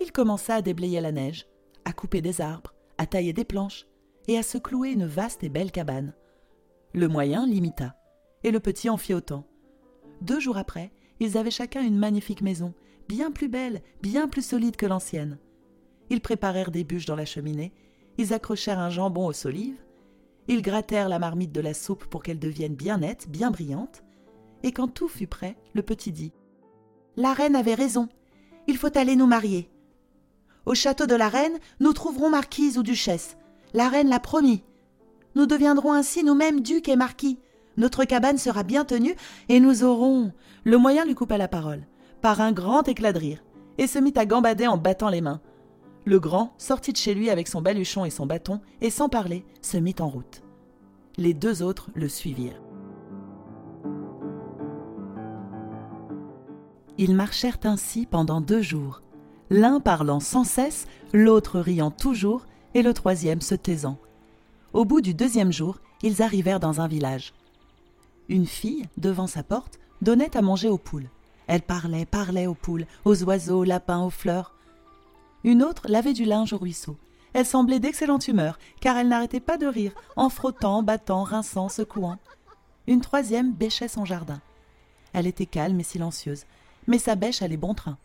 Il 0.00 0.12
commença 0.12 0.54
à 0.54 0.62
déblayer 0.62 1.00
la 1.00 1.12
neige, 1.12 1.46
à 1.84 1.92
couper 1.92 2.22
des 2.22 2.40
arbres, 2.40 2.74
à 2.98 3.06
tailler 3.06 3.32
des 3.32 3.44
planches, 3.44 3.86
et 4.30 4.38
à 4.38 4.44
se 4.44 4.58
clouer 4.58 4.92
une 4.92 5.06
vaste 5.06 5.42
et 5.42 5.48
belle 5.48 5.72
cabane. 5.72 6.14
Le 6.94 7.08
moyen 7.08 7.48
l'imita, 7.48 7.96
et 8.44 8.52
le 8.52 8.60
petit 8.60 8.88
en 8.88 8.96
fit 8.96 9.12
autant. 9.12 9.44
Deux 10.20 10.38
jours 10.38 10.56
après, 10.56 10.92
ils 11.18 11.36
avaient 11.36 11.50
chacun 11.50 11.82
une 11.82 11.98
magnifique 11.98 12.40
maison, 12.40 12.72
bien 13.08 13.32
plus 13.32 13.48
belle, 13.48 13.82
bien 14.02 14.28
plus 14.28 14.46
solide 14.46 14.76
que 14.76 14.86
l'ancienne. 14.86 15.36
Ils 16.10 16.20
préparèrent 16.20 16.70
des 16.70 16.84
bûches 16.84 17.06
dans 17.06 17.16
la 17.16 17.24
cheminée, 17.24 17.72
ils 18.18 18.32
accrochèrent 18.32 18.78
un 18.78 18.88
jambon 18.88 19.26
aux 19.26 19.32
solives, 19.32 19.82
ils 20.46 20.62
grattèrent 20.62 21.08
la 21.08 21.18
marmite 21.18 21.50
de 21.50 21.60
la 21.60 21.74
soupe 21.74 22.04
pour 22.04 22.22
qu'elle 22.22 22.38
devienne 22.38 22.76
bien 22.76 22.98
nette, 22.98 23.28
bien 23.28 23.50
brillante, 23.50 24.04
et 24.62 24.70
quand 24.70 24.86
tout 24.86 25.08
fut 25.08 25.26
prêt, 25.26 25.56
le 25.74 25.82
petit 25.82 26.12
dit 26.12 26.32
La 27.16 27.32
reine 27.32 27.56
avait 27.56 27.74
raison, 27.74 28.08
il 28.68 28.76
faut 28.76 28.96
aller 28.96 29.16
nous 29.16 29.26
marier. 29.26 29.68
Au 30.66 30.74
château 30.74 31.06
de 31.06 31.16
la 31.16 31.28
reine, 31.28 31.58
nous 31.80 31.92
trouverons 31.92 32.30
marquise 32.30 32.78
ou 32.78 32.84
duchesse. 32.84 33.36
La 33.74 33.88
reine 33.88 34.08
l'a 34.08 34.20
promis. 34.20 34.62
Nous 35.34 35.46
deviendrons 35.46 35.92
ainsi 35.92 36.24
nous-mêmes 36.24 36.60
ducs 36.60 36.88
et 36.88 36.96
marquis. 36.96 37.38
Notre 37.76 38.04
cabane 38.04 38.38
sera 38.38 38.62
bien 38.62 38.84
tenue 38.84 39.14
et 39.48 39.60
nous 39.60 39.84
aurons. 39.84 40.32
Le 40.64 40.76
moyen 40.76 41.04
lui 41.04 41.14
coupa 41.14 41.38
la 41.38 41.48
parole, 41.48 41.86
par 42.20 42.40
un 42.40 42.52
grand 42.52 42.86
éclat 42.88 43.12
de 43.12 43.18
rire, 43.18 43.44
et 43.78 43.86
se 43.86 43.98
mit 43.98 44.12
à 44.16 44.26
gambader 44.26 44.66
en 44.66 44.76
battant 44.76 45.08
les 45.08 45.20
mains. 45.20 45.40
Le 46.04 46.18
grand 46.18 46.52
sortit 46.58 46.92
de 46.92 46.96
chez 46.96 47.14
lui 47.14 47.30
avec 47.30 47.46
son 47.46 47.62
baluchon 47.62 48.04
et 48.04 48.10
son 48.10 48.26
bâton, 48.26 48.60
et 48.80 48.90
sans 48.90 49.08
parler, 49.08 49.44
se 49.62 49.76
mit 49.76 49.94
en 50.00 50.08
route. 50.08 50.42
Les 51.16 51.34
deux 51.34 51.62
autres 51.62 51.90
le 51.94 52.08
suivirent. 52.08 52.60
Ils 56.98 57.14
marchèrent 57.14 57.58
ainsi 57.64 58.04
pendant 58.04 58.40
deux 58.40 58.60
jours, 58.60 59.00
l'un 59.48 59.80
parlant 59.80 60.20
sans 60.20 60.44
cesse, 60.44 60.86
l'autre 61.12 61.60
riant 61.60 61.90
toujours, 61.90 62.44
et 62.74 62.82
le 62.82 62.94
troisième 62.94 63.40
se 63.40 63.54
taisant. 63.54 63.98
Au 64.72 64.84
bout 64.84 65.00
du 65.00 65.14
deuxième 65.14 65.52
jour, 65.52 65.78
ils 66.02 66.22
arrivèrent 66.22 66.60
dans 66.60 66.80
un 66.80 66.88
village. 66.88 67.34
Une 68.28 68.46
fille, 68.46 68.86
devant 68.96 69.26
sa 69.26 69.42
porte, 69.42 69.78
donnait 70.02 70.36
à 70.36 70.42
manger 70.42 70.68
aux 70.68 70.78
poules. 70.78 71.08
Elle 71.46 71.62
parlait, 71.62 72.06
parlait 72.06 72.46
aux 72.46 72.54
poules, 72.54 72.86
aux 73.04 73.22
oiseaux, 73.24 73.60
aux 73.60 73.64
lapins, 73.64 74.04
aux 74.04 74.10
fleurs. 74.10 74.54
Une 75.42 75.62
autre 75.62 75.86
lavait 75.88 76.12
du 76.12 76.24
linge 76.24 76.52
au 76.52 76.58
ruisseau. 76.58 76.96
Elle 77.32 77.46
semblait 77.46 77.80
d'excellente 77.80 78.28
humeur, 78.28 78.58
car 78.80 78.96
elle 78.96 79.08
n'arrêtait 79.08 79.40
pas 79.40 79.56
de 79.56 79.66
rire, 79.66 79.92
en 80.16 80.28
frottant, 80.28 80.82
battant, 80.82 81.24
rinçant, 81.24 81.68
secouant. 81.68 82.18
Une 82.86 83.00
troisième 83.00 83.52
bêchait 83.52 83.88
son 83.88 84.04
jardin. 84.04 84.40
Elle 85.12 85.26
était 85.26 85.46
calme 85.46 85.80
et 85.80 85.84
silencieuse, 85.84 86.44
mais 86.86 86.98
sa 86.98 87.14
bêche 87.14 87.42
allait 87.42 87.56
bon 87.56 87.74
train. 87.74 87.98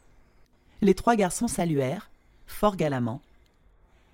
Les 0.81 0.95
trois 0.95 1.15
garçons 1.15 1.47
saluèrent, 1.47 2.09
fort 2.47 2.75
galamment. 2.75 3.21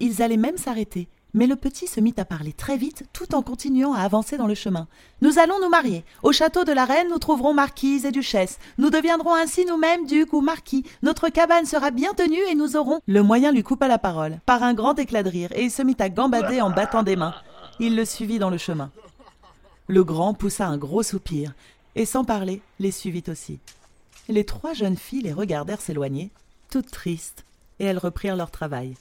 Ils 0.02 0.24
allaient 0.24 0.36
même 0.36 0.58
s'arrêter, 0.58 1.08
mais 1.36 1.46
le 1.46 1.56
petit 1.56 1.86
se 1.86 2.00
mit 2.00 2.16
à 2.18 2.26
parler 2.26 2.54
très 2.54 2.76
vite 2.76 3.04
tout 3.14 3.36
en 3.36 3.44
continuant 3.44 3.94
à 3.94 4.00
avancer 4.00 4.36
dans 4.36 4.48
le 4.48 4.56
chemin. 4.56 4.88
Nous 5.22 5.38
allons 5.38 5.60
nous 5.62 5.70
marier. 5.70 6.04
Au 6.24 6.32
château 6.32 6.64
de 6.64 6.72
la 6.72 6.86
reine, 6.86 7.08
nous 7.10 7.20
trouverons 7.20 7.54
marquise 7.54 8.04
et 8.04 8.12
duchesse. 8.12 8.58
Nous 8.80 8.90
deviendrons 8.90 9.36
ainsi 9.36 9.64
nous-mêmes 9.64 10.08
ducs 10.08 10.34
ou 10.34 10.42
marquis. 10.42 10.84
Notre 11.04 11.30
cabane 11.30 11.68
sera 11.68 11.92
bien 11.92 12.16
tenue 12.16 12.42
et 12.50 12.56
nous 12.56 12.76
aurons. 12.76 13.00
Le 13.06 13.22
moyen 13.22 13.52
lui 13.52 13.62
coupa 13.62 13.88
la 13.88 14.00
parole, 14.00 14.40
par 14.48 14.64
un 14.64 14.74
grand 14.74 14.98
éclat 14.98 15.22
de 15.22 15.30
rire, 15.30 15.52
et 15.54 15.66
il 15.66 15.72
se 15.72 15.84
mit 15.84 15.96
à 16.00 16.10
gambader 16.10 16.62
en 16.62 16.72
battant 16.72 17.04
des 17.04 17.16
mains. 17.16 17.36
Il 17.80 17.96
le 17.96 18.04
suivit 18.04 18.40
dans 18.40 18.50
le 18.50 18.58
chemin. 18.58 18.90
Le 19.88 20.04
grand 20.04 20.34
poussa 20.34 20.66
un 20.66 20.80
gros 20.80 21.04
soupir, 21.04 21.54
et 21.94 22.08
sans 22.08 22.24
parler, 22.24 22.64
les 22.80 22.92
suivit 22.92 23.26
aussi. 23.28 23.60
Les 24.30 24.46
trois 24.46 24.74
jeunes 24.74 24.98
filles 24.98 25.22
les 25.22 25.34
regardèrent 25.34 25.80
s'éloigner, 25.80 26.32
toutes 26.72 26.90
tristes, 26.90 27.46
et 27.80 27.86
elles 27.86 28.00
reprirent 28.00 28.36
leur 28.36 28.50
travail. 28.50 28.96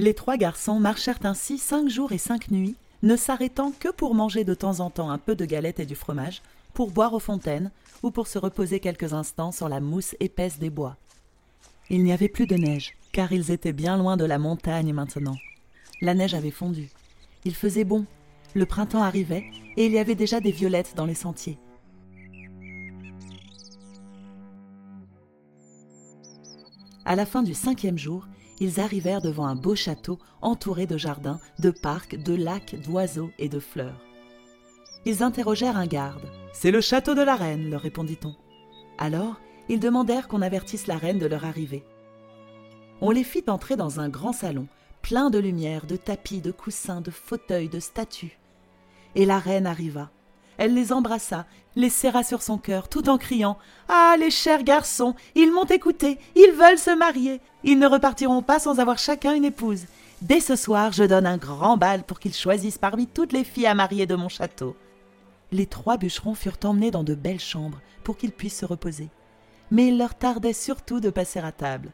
Les 0.00 0.14
trois 0.14 0.38
garçons 0.38 0.80
marchèrent 0.80 1.18
ainsi 1.24 1.58
cinq 1.58 1.90
jours 1.90 2.12
et 2.12 2.16
cinq 2.16 2.50
nuits, 2.50 2.74
ne 3.02 3.16
s'arrêtant 3.16 3.70
que 3.70 3.90
pour 3.90 4.14
manger 4.14 4.44
de 4.44 4.54
temps 4.54 4.80
en 4.80 4.88
temps 4.88 5.10
un 5.10 5.18
peu 5.18 5.36
de 5.36 5.44
galette 5.44 5.78
et 5.78 5.84
du 5.84 5.94
fromage, 5.94 6.40
pour 6.72 6.90
boire 6.90 7.12
aux 7.12 7.18
fontaines 7.18 7.70
ou 8.02 8.10
pour 8.10 8.26
se 8.26 8.38
reposer 8.38 8.80
quelques 8.80 9.12
instants 9.12 9.52
sur 9.52 9.68
la 9.68 9.78
mousse 9.78 10.16
épaisse 10.18 10.58
des 10.58 10.70
bois. 10.70 10.96
Il 11.90 12.02
n'y 12.02 12.14
avait 12.14 12.30
plus 12.30 12.46
de 12.46 12.56
neige, 12.56 12.96
car 13.12 13.30
ils 13.30 13.50
étaient 13.50 13.74
bien 13.74 13.98
loin 13.98 14.16
de 14.16 14.24
la 14.24 14.38
montagne 14.38 14.94
maintenant. 14.94 15.36
La 16.00 16.14
neige 16.14 16.32
avait 16.32 16.50
fondu. 16.50 16.88
Il 17.44 17.54
faisait 17.54 17.84
bon. 17.84 18.06
Le 18.54 18.64
printemps 18.64 19.02
arrivait, 19.02 19.44
et 19.76 19.84
il 19.84 19.92
y 19.92 19.98
avait 19.98 20.14
déjà 20.14 20.40
des 20.40 20.50
violettes 20.50 20.94
dans 20.96 21.04
les 21.04 21.14
sentiers. 21.14 21.58
À 27.04 27.16
la 27.16 27.26
fin 27.26 27.42
du 27.42 27.52
cinquième 27.52 27.98
jour, 27.98 28.26
ils 28.60 28.78
arrivèrent 28.78 29.22
devant 29.22 29.46
un 29.46 29.56
beau 29.56 29.74
château 29.74 30.18
entouré 30.42 30.86
de 30.86 30.98
jardins, 30.98 31.40
de 31.58 31.70
parcs, 31.70 32.16
de 32.16 32.34
lacs, 32.34 32.76
d'oiseaux 32.76 33.30
et 33.38 33.48
de 33.48 33.58
fleurs. 33.58 34.00
Ils 35.06 35.22
interrogèrent 35.22 35.78
un 35.78 35.86
garde. 35.86 36.28
C'est 36.52 36.70
le 36.70 36.82
château 36.82 37.14
de 37.14 37.22
la 37.22 37.36
reine, 37.36 37.70
leur 37.70 37.80
répondit-on. 37.80 38.36
Alors, 38.98 39.40
ils 39.70 39.80
demandèrent 39.80 40.28
qu'on 40.28 40.42
avertisse 40.42 40.86
la 40.86 40.98
reine 40.98 41.18
de 41.18 41.26
leur 41.26 41.46
arrivée. 41.46 41.84
On 43.00 43.10
les 43.10 43.24
fit 43.24 43.44
entrer 43.48 43.76
dans 43.76 43.98
un 43.98 44.10
grand 44.10 44.34
salon, 44.34 44.66
plein 45.00 45.30
de 45.30 45.38
lumière, 45.38 45.86
de 45.86 45.96
tapis, 45.96 46.42
de 46.42 46.52
coussins, 46.52 47.00
de 47.00 47.10
fauteuils, 47.10 47.70
de 47.70 47.80
statues. 47.80 48.38
Et 49.14 49.24
la 49.24 49.38
reine 49.38 49.66
arriva. 49.66 50.10
Elle 50.60 50.74
les 50.74 50.92
embrassa, 50.92 51.46
les 51.74 51.88
serra 51.88 52.22
sur 52.22 52.42
son 52.42 52.58
cœur, 52.58 52.90
tout 52.90 53.08
en 53.08 53.16
criant 53.16 53.56
Ah, 53.88 54.14
les 54.20 54.30
chers 54.30 54.62
garçons, 54.62 55.14
ils 55.34 55.50
m'ont 55.50 55.64
écouté, 55.64 56.18
ils 56.36 56.52
veulent 56.52 56.76
se 56.76 56.94
marier. 56.94 57.40
Ils 57.64 57.78
ne 57.78 57.86
repartiront 57.86 58.42
pas 58.42 58.58
sans 58.58 58.78
avoir 58.78 58.98
chacun 58.98 59.34
une 59.34 59.46
épouse. 59.46 59.86
Dès 60.20 60.40
ce 60.40 60.56
soir, 60.56 60.92
je 60.92 61.04
donne 61.04 61.24
un 61.24 61.38
grand 61.38 61.78
bal 61.78 62.02
pour 62.02 62.20
qu'ils 62.20 62.34
choisissent 62.34 62.76
parmi 62.76 63.06
toutes 63.06 63.32
les 63.32 63.42
filles 63.42 63.68
à 63.68 63.74
marier 63.74 64.04
de 64.04 64.14
mon 64.14 64.28
château. 64.28 64.76
Les 65.50 65.64
trois 65.64 65.96
bûcherons 65.96 66.34
furent 66.34 66.58
emmenés 66.62 66.90
dans 66.90 67.04
de 67.04 67.14
belles 67.14 67.40
chambres 67.40 67.80
pour 68.04 68.18
qu'ils 68.18 68.30
puissent 68.30 68.58
se 68.58 68.66
reposer. 68.66 69.08
Mais 69.70 69.88
il 69.88 69.96
leur 69.96 70.14
tardait 70.14 70.52
surtout 70.52 71.00
de 71.00 71.08
passer 71.08 71.38
à 71.38 71.52
table. 71.52 71.90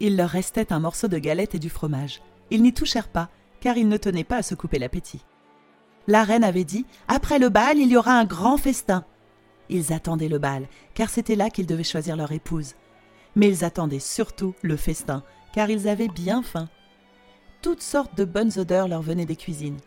Il 0.00 0.16
leur 0.16 0.30
restait 0.30 0.72
un 0.72 0.80
morceau 0.80 1.06
de 1.06 1.18
galette 1.18 1.54
et 1.54 1.58
du 1.58 1.68
fromage. 1.68 2.22
Ils 2.50 2.62
n'y 2.62 2.72
touchèrent 2.72 3.08
pas, 3.08 3.28
car 3.60 3.76
ils 3.76 3.88
ne 3.88 3.98
tenaient 3.98 4.24
pas 4.24 4.38
à 4.38 4.42
se 4.42 4.54
couper 4.54 4.78
l'appétit. 4.78 5.22
La 6.08 6.24
reine 6.24 6.44
avait 6.44 6.64
dit 6.64 6.84
Après 7.06 7.38
le 7.38 7.48
bal, 7.48 7.78
il 7.78 7.88
y 7.88 7.96
aura 7.96 8.12
un 8.12 8.24
grand 8.24 8.56
festin. 8.56 9.04
Ils 9.68 9.92
attendaient 9.92 10.28
le 10.28 10.38
bal, 10.38 10.66
car 10.94 11.08
c'était 11.08 11.36
là 11.36 11.48
qu'ils 11.48 11.66
devaient 11.66 11.84
choisir 11.84 12.16
leur 12.16 12.32
épouse. 12.32 12.74
Mais 13.36 13.48
ils 13.48 13.64
attendaient 13.64 14.00
surtout 14.00 14.54
le 14.62 14.76
festin, 14.76 15.22
car 15.52 15.70
ils 15.70 15.88
avaient 15.88 16.08
bien 16.08 16.42
faim. 16.42 16.68
Toutes 17.62 17.82
sortes 17.82 18.16
de 18.16 18.24
bonnes 18.24 18.58
odeurs 18.58 18.88
leur 18.88 19.02
venaient 19.02 19.26
des 19.26 19.36
cuisines. 19.36 19.78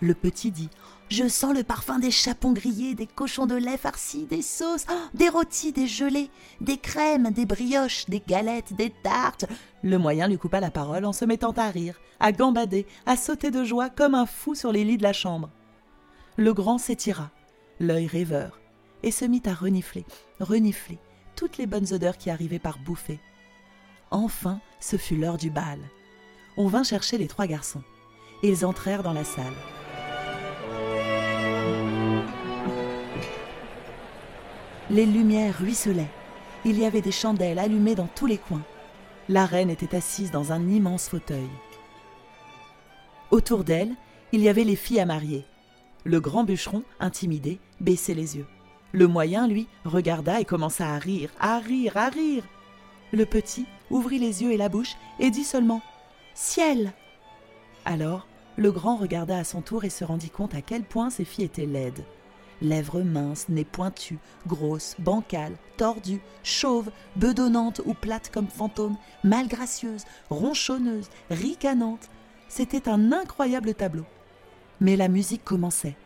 Le 0.00 0.14
petit 0.14 0.50
dit 0.50 0.70
Je 1.08 1.28
sens 1.28 1.54
le 1.54 1.62
parfum 1.62 2.00
des 2.00 2.10
chapons 2.10 2.52
grillés, 2.52 2.94
des 2.94 3.06
cochons 3.06 3.46
de 3.46 3.54
lait 3.54 3.76
farcis, 3.76 4.26
des 4.26 4.42
sauces, 4.42 4.86
oh, 4.90 4.94
des 5.14 5.28
rôtis, 5.28 5.72
des 5.72 5.86
gelées, 5.86 6.30
des 6.60 6.78
crèmes, 6.78 7.30
des 7.30 7.46
brioches, 7.46 8.06
des 8.06 8.22
galettes, 8.26 8.74
des 8.74 8.92
tartes. 9.04 9.46
Le 9.84 9.98
moyen 9.98 10.26
lui 10.26 10.38
coupa 10.38 10.58
la 10.58 10.70
parole 10.70 11.04
en 11.04 11.12
se 11.12 11.24
mettant 11.24 11.52
à 11.52 11.70
rire, 11.70 12.00
à 12.18 12.32
gambader, 12.32 12.86
à 13.06 13.16
sauter 13.16 13.50
de 13.52 13.62
joie 13.62 13.88
comme 13.90 14.16
un 14.16 14.26
fou 14.26 14.54
sur 14.54 14.72
les 14.72 14.84
lits 14.84 14.98
de 14.98 15.02
la 15.02 15.12
chambre 15.12 15.50
le 16.40 16.54
grand 16.54 16.78
s'étira, 16.78 17.28
l'œil 17.80 18.06
rêveur, 18.06 18.60
et 19.02 19.10
se 19.10 19.26
mit 19.26 19.42
à 19.44 19.52
renifler, 19.52 20.06
renifler 20.40 20.98
toutes 21.36 21.58
les 21.58 21.66
bonnes 21.66 21.92
odeurs 21.92 22.16
qui 22.16 22.30
arrivaient 22.30 22.58
par 22.58 22.78
bouffées. 22.78 23.20
Enfin, 24.10 24.58
ce 24.80 24.96
fut 24.96 25.16
l'heure 25.16 25.36
du 25.36 25.50
bal. 25.50 25.78
On 26.56 26.66
vint 26.66 26.82
chercher 26.82 27.18
les 27.18 27.28
trois 27.28 27.46
garçons. 27.46 27.82
Ils 28.42 28.64
entrèrent 28.64 29.02
dans 29.02 29.12
la 29.12 29.24
salle. 29.24 29.52
Les 34.88 35.04
lumières 35.04 35.58
ruisselaient. 35.58 36.10
Il 36.64 36.78
y 36.78 36.86
avait 36.86 37.02
des 37.02 37.12
chandelles 37.12 37.58
allumées 37.58 37.94
dans 37.94 38.08
tous 38.14 38.26
les 38.26 38.38
coins. 38.38 38.64
La 39.28 39.44
reine 39.44 39.68
était 39.68 39.94
assise 39.94 40.30
dans 40.30 40.52
un 40.52 40.66
immense 40.70 41.06
fauteuil. 41.06 41.50
Autour 43.30 43.62
d'elle, 43.62 43.94
il 44.32 44.40
y 44.40 44.48
avait 44.48 44.64
les 44.64 44.76
filles 44.76 45.00
à 45.00 45.06
marier, 45.06 45.44
le 46.04 46.20
grand 46.20 46.44
bûcheron, 46.44 46.82
intimidé, 46.98 47.58
baissait 47.80 48.14
les 48.14 48.36
yeux. 48.36 48.46
Le 48.92 49.06
moyen, 49.06 49.46
lui, 49.46 49.68
regarda 49.84 50.40
et 50.40 50.44
commença 50.44 50.92
à 50.92 50.98
rire, 50.98 51.30
à 51.38 51.58
rire, 51.58 51.96
à 51.96 52.08
rire. 52.08 52.44
Le 53.12 53.26
petit 53.26 53.66
ouvrit 53.90 54.18
les 54.18 54.42
yeux 54.42 54.52
et 54.52 54.56
la 54.56 54.68
bouche 54.68 54.96
et 55.18 55.30
dit 55.30 55.44
seulement 55.44 55.82
Ciel 56.34 56.92
Alors, 57.84 58.26
le 58.56 58.72
grand 58.72 58.96
regarda 58.96 59.38
à 59.38 59.44
son 59.44 59.62
tour 59.62 59.84
et 59.84 59.90
se 59.90 60.04
rendit 60.04 60.30
compte 60.30 60.54
à 60.54 60.62
quel 60.62 60.82
point 60.82 61.10
ses 61.10 61.24
filles 61.24 61.44
étaient 61.44 61.66
laides. 61.66 62.04
Lèvres 62.62 63.00
minces, 63.00 63.48
nez 63.48 63.64
pointu, 63.64 64.18
grosses, 64.46 64.96
bancales, 64.98 65.56
tordues, 65.76 66.20
chauves, 66.42 66.90
bedonnantes 67.16 67.80
ou 67.86 67.94
plates 67.94 68.30
comme 68.30 68.48
fantômes, 68.48 68.96
malgracieuses, 69.24 70.04
ronchonneuses, 70.28 71.08
ricanantes. 71.30 72.10
C'était 72.48 72.88
un 72.88 73.12
incroyable 73.12 73.74
tableau. 73.74 74.04
Mais 74.80 74.96
la 74.96 75.08
musique 75.08 75.44
commençait, 75.44 75.96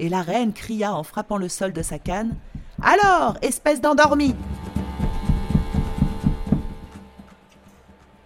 et 0.00 0.08
la 0.08 0.20
reine 0.20 0.52
cria 0.52 0.94
en 0.94 1.04
frappant 1.04 1.36
le 1.36 1.48
sol 1.48 1.72
de 1.72 1.82
sa 1.82 2.00
canne 2.00 2.36
Alors, 2.82 3.38
espèce 3.40 3.80
d'endormi 3.80 4.34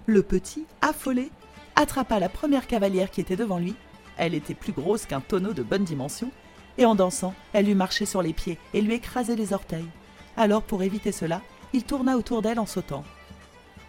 Le 0.06 0.22
petit, 0.22 0.64
affolé, 0.80 1.30
attrapa 1.76 2.18
la 2.18 2.30
première 2.30 2.66
cavalière 2.66 3.10
qui 3.10 3.20
était 3.20 3.36
devant 3.36 3.58
lui. 3.58 3.74
Elle 4.16 4.34
était 4.34 4.54
plus 4.54 4.72
grosse 4.72 5.04
qu'un 5.04 5.20
tonneau 5.20 5.52
de 5.52 5.62
bonne 5.62 5.84
dimension, 5.84 6.30
et 6.78 6.86
en 6.86 6.94
dansant, 6.94 7.34
elle 7.52 7.66
lui 7.66 7.74
marchait 7.74 8.06
sur 8.06 8.22
les 8.22 8.32
pieds 8.32 8.58
et 8.72 8.80
lui 8.80 8.94
écrasait 8.94 9.36
les 9.36 9.52
orteils. 9.52 9.88
Alors, 10.36 10.62
pour 10.62 10.82
éviter 10.82 11.12
cela, 11.12 11.42
il 11.74 11.84
tourna 11.84 12.16
autour 12.16 12.40
d'elle 12.40 12.58
en 12.58 12.66
sautant. 12.66 13.04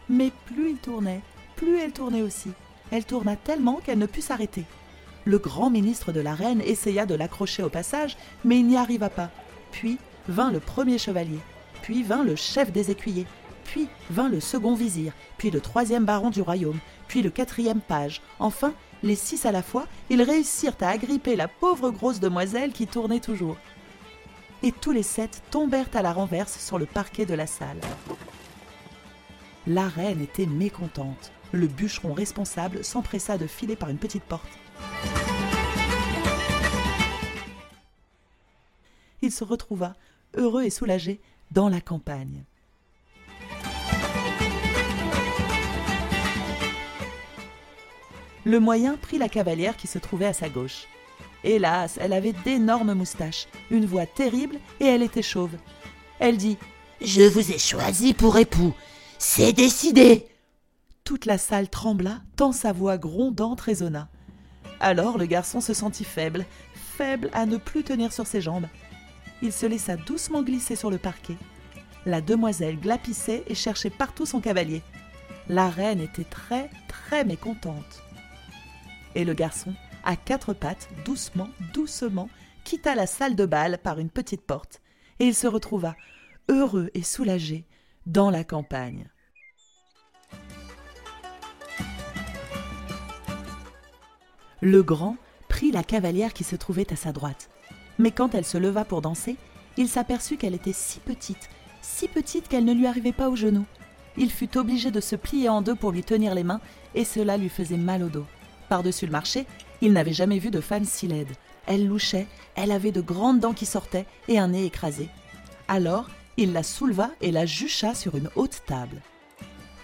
Mais 0.10 0.32
plus 0.46 0.72
il 0.72 0.78
tournait, 0.78 1.22
plus 1.56 1.80
elle 1.80 1.94
tournait 1.94 2.22
aussi. 2.22 2.52
Elle 2.92 3.06
tourna 3.06 3.38
tellement 3.38 3.80
qu'elle 3.84 3.98
ne 3.98 4.06
put 4.06 4.22
s'arrêter. 4.22 4.66
Le 5.26 5.38
grand 5.38 5.70
ministre 5.70 6.12
de 6.12 6.20
la 6.20 6.34
reine 6.34 6.62
essaya 6.62 7.06
de 7.06 7.16
l'accrocher 7.16 7.64
au 7.64 7.70
passage, 7.70 8.18
mais 8.44 8.60
il 8.60 8.68
n'y 8.68 8.78
arriva 8.78 9.10
pas. 9.10 9.30
Puis 9.72 9.98
vint 10.28 10.52
le 10.52 10.60
premier 10.60 10.98
chevalier, 10.98 11.40
puis 11.82 12.04
vint 12.04 12.24
le 12.24 12.36
chef 12.36 12.72
des 12.72 12.92
écuyers, 12.92 13.28
puis 13.64 13.88
vint 14.10 14.30
le 14.30 14.40
second 14.40 14.74
vizir, 14.74 15.14
puis 15.38 15.52
le 15.52 15.62
troisième 15.62 16.06
baron 16.06 16.30
du 16.30 16.42
royaume, 16.42 16.80
puis 17.08 17.22
le 17.22 17.30
quatrième 17.30 17.82
page. 17.82 18.22
Enfin, 18.40 18.74
les 19.04 19.16
six 19.16 19.46
à 19.46 19.52
la 19.52 19.64
fois, 19.64 19.88
ils 20.10 20.22
réussirent 20.22 20.76
à 20.82 20.90
agripper 20.90 21.36
la 21.36 21.48
pauvre 21.48 21.92
grosse 21.92 22.20
demoiselle 22.20 22.72
qui 22.72 22.88
tournait 22.88 23.20
toujours. 23.20 23.58
Et 24.64 24.72
tous 24.72 24.92
les 24.92 25.04
sept 25.04 25.42
tombèrent 25.52 25.90
à 25.94 26.02
la 26.02 26.14
renverse 26.14 26.60
sur 26.60 26.78
le 26.78 26.86
parquet 26.86 27.26
de 27.26 27.34
la 27.34 27.48
salle. 27.48 27.80
La 29.68 29.88
reine 29.88 30.22
était 30.22 30.46
mécontente. 30.46 31.32
Le 31.52 31.68
bûcheron 31.68 32.14
responsable 32.14 32.84
s'empressa 32.84 33.38
de 33.38 33.48
filer 33.48 33.76
par 33.76 33.90
une 33.90 33.98
petite 33.98 34.24
porte. 34.24 34.61
Il 39.22 39.32
se 39.32 39.44
retrouva, 39.44 39.96
heureux 40.36 40.64
et 40.64 40.70
soulagé, 40.70 41.20
dans 41.52 41.70
la 41.70 41.82
campagne. 41.82 42.44
Le 48.44 48.60
moyen 48.60 48.98
prit 48.98 49.18
la 49.20 49.30
cavalière 49.30 49.78
qui 49.78 49.88
se 49.88 50.00
trouvait 50.00 50.26
à 50.26 50.34
sa 50.34 50.50
gauche. 50.50 50.88
Hélas, 51.44 51.98
elle 52.02 52.14
avait 52.14 52.34
d'énormes 52.34 52.94
moustaches, 52.94 53.48
une 53.70 53.86
voix 53.86 54.06
terrible 54.06 54.58
et 54.80 54.86
elle 54.86 55.04
était 55.04 55.22
chauve. 55.22 55.56
Elle 56.20 56.38
dit 56.38 56.58
Je 57.02 57.22
vous 57.22 57.52
ai 57.52 57.60
choisi 57.60 58.14
pour 58.14 58.38
époux. 58.38 58.74
C'est 59.20 59.54
décidé. 59.54 60.28
Toute 61.04 61.26
la 61.26 61.38
salle 61.38 61.70
trembla, 61.70 62.22
tant 62.36 62.52
sa 62.52 62.72
voix 62.74 62.98
grondante 62.98 63.62
résonna. 63.62 64.10
Alors 64.82 65.20
le 65.20 65.28
garçon 65.28 65.62
se 65.62 65.76
sentit 65.76 66.04
faible, 66.04 66.44
faible 66.74 67.30
à 67.34 67.46
ne 67.46 67.58
plus 67.58 67.84
tenir 67.84 68.12
sur 68.12 68.26
ses 68.26 68.42
jambes. 68.42 68.66
Il 69.44 69.54
se 69.54 69.68
laissa 69.68 69.96
doucement 69.96 70.42
glisser 70.42 70.76
sur 70.76 70.90
le 70.90 70.98
parquet. 70.98 71.38
La 72.08 72.20
demoiselle 72.20 72.80
glapissait 72.80 73.44
et 73.46 73.54
cherchait 73.54 73.92
partout 73.92 74.26
son 74.26 74.42
cavalier. 74.42 74.82
La 75.48 75.70
reine 75.70 76.02
était 76.02 76.24
très, 76.24 76.72
très 76.88 77.24
mécontente. 77.24 78.02
Et 79.14 79.24
le 79.24 79.36
garçon, 79.36 79.76
à 80.04 80.16
quatre 80.16 80.54
pattes, 80.54 80.90
doucement, 81.06 81.50
doucement, 81.76 82.28
quitta 82.64 82.96
la 82.96 83.06
salle 83.06 83.36
de 83.36 83.46
bal 83.46 83.78
par 83.78 84.00
une 84.00 84.10
petite 84.10 84.42
porte, 84.42 84.82
et 85.20 85.28
il 85.28 85.36
se 85.36 85.46
retrouva, 85.46 85.96
heureux 86.50 86.90
et 86.96 87.04
soulagé, 87.04 87.66
dans 88.08 88.32
la 88.32 88.44
campagne. 88.44 89.11
Le 94.62 94.84
grand 94.84 95.18
prit 95.50 95.72
la 95.72 95.84
cavalière 95.84 96.34
qui 96.34 96.44
se 96.44 96.56
trouvait 96.56 96.94
à 96.94 96.96
sa 96.96 97.12
droite. 97.12 97.50
Mais 97.98 98.12
quand 98.12 98.36
elle 98.36 98.46
se 98.46 98.60
leva 98.60 98.86
pour 98.86 99.02
danser, 99.02 99.36
il 99.76 99.88
s'aperçut 99.88 100.38
qu'elle 100.38 100.54
était 100.54 100.72
si 100.72 101.00
petite, 101.00 101.50
si 101.82 102.08
petite 102.08 102.48
qu'elle 102.48 102.66
ne 102.66 102.74
lui 102.74 102.86
arrivait 102.86 103.12
pas 103.12 103.30
aux 103.30 103.36
genoux. 103.36 103.66
Il 104.18 104.30
fut 104.30 104.58
obligé 104.58 104.92
de 104.92 105.02
se 105.02 105.16
plier 105.16 105.50
en 105.50 105.64
deux 105.64 105.74
pour 105.74 105.92
lui 105.92 106.04
tenir 106.04 106.36
les 106.36 106.44
mains, 106.44 106.62
et 106.94 107.06
cela 107.06 107.38
lui 107.38 107.50
faisait 107.50 107.78
mal 107.78 108.04
au 108.04 108.10
dos. 108.10 108.26
Par-dessus 108.70 109.08
le 109.08 109.12
marché, 109.12 109.48
il 109.82 109.94
n'avait 109.94 110.14
jamais 110.14 110.38
vu 110.38 110.52
de 110.52 110.62
femme 110.62 110.86
si 110.86 111.08
laide. 111.08 111.32
Elle 111.66 111.88
louchait, 111.88 112.28
elle 112.56 112.72
avait 112.72 112.92
de 112.92 113.02
grandes 113.02 113.40
dents 113.40 113.54
qui 113.54 113.66
sortaient 113.66 114.06
et 114.28 114.38
un 114.38 114.50
nez 114.50 114.66
écrasé. 114.66 115.10
Alors, 115.68 116.08
il 116.38 116.54
la 116.54 116.64
souleva 116.64 117.10
et 117.22 117.32
la 117.32 117.48
jucha 117.48 117.96
sur 117.96 118.16
une 118.16 118.30
haute 118.36 118.62
table. 118.68 119.02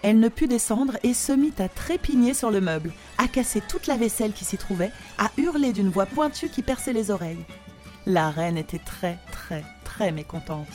Elle 0.04 0.20
ne 0.20 0.30
put 0.30 0.48
descendre 0.48 0.98
et 1.04 1.14
se 1.14 1.32
mit 1.32 1.54
à 1.60 1.70
trépigner 1.70 2.34
sur 2.34 2.52
le 2.52 2.62
meuble, 2.62 2.94
à 3.18 3.28
casser 3.28 3.62
toute 3.62 3.88
la 3.88 3.98
vaisselle 3.98 4.34
qui 4.34 4.46
s'y 4.46 4.58
trouvait, 4.58 4.92
à 5.18 5.32
hurler 5.38 5.74
d'une 5.74 5.90
voix 5.90 6.06
pointue 6.06 6.50
qui 6.50 6.62
perçait 6.62 6.94
les 6.94 7.12
oreilles. 7.12 7.44
La 8.06 8.30
reine 8.30 8.58
était 8.58 8.80
très, 8.80 9.18
très, 9.32 9.64
très 9.84 10.12
mécontente. 10.12 10.68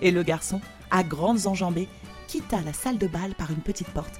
Et 0.00 0.10
le 0.10 0.22
garçon, 0.22 0.60
à 0.90 1.02
grandes 1.02 1.46
enjambées, 1.46 1.88
quitta 2.26 2.60
la 2.62 2.72
salle 2.72 2.98
de 2.98 3.06
bal 3.06 3.34
par 3.34 3.50
une 3.50 3.60
petite 3.60 3.90
porte. 3.90 4.18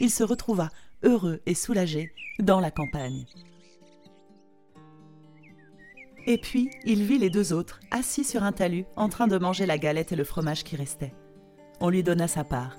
Il 0.00 0.10
se 0.10 0.22
retrouva, 0.22 0.70
heureux 1.02 1.40
et 1.46 1.54
soulagé, 1.54 2.12
dans 2.38 2.60
la 2.60 2.70
campagne. 2.70 3.26
Et 6.26 6.38
puis, 6.38 6.70
il 6.84 7.02
vit 7.02 7.18
les 7.18 7.28
deux 7.28 7.52
autres, 7.52 7.80
assis 7.90 8.24
sur 8.24 8.42
un 8.42 8.52
talus, 8.52 8.86
en 8.96 9.08
train 9.08 9.26
de 9.26 9.36
manger 9.36 9.66
la 9.66 9.76
galette 9.76 10.12
et 10.12 10.16
le 10.16 10.24
fromage 10.24 10.64
qui 10.64 10.74
restait. 10.74 11.14
On 11.80 11.90
lui 11.90 12.02
donna 12.02 12.28
sa 12.28 12.44
part. 12.44 12.78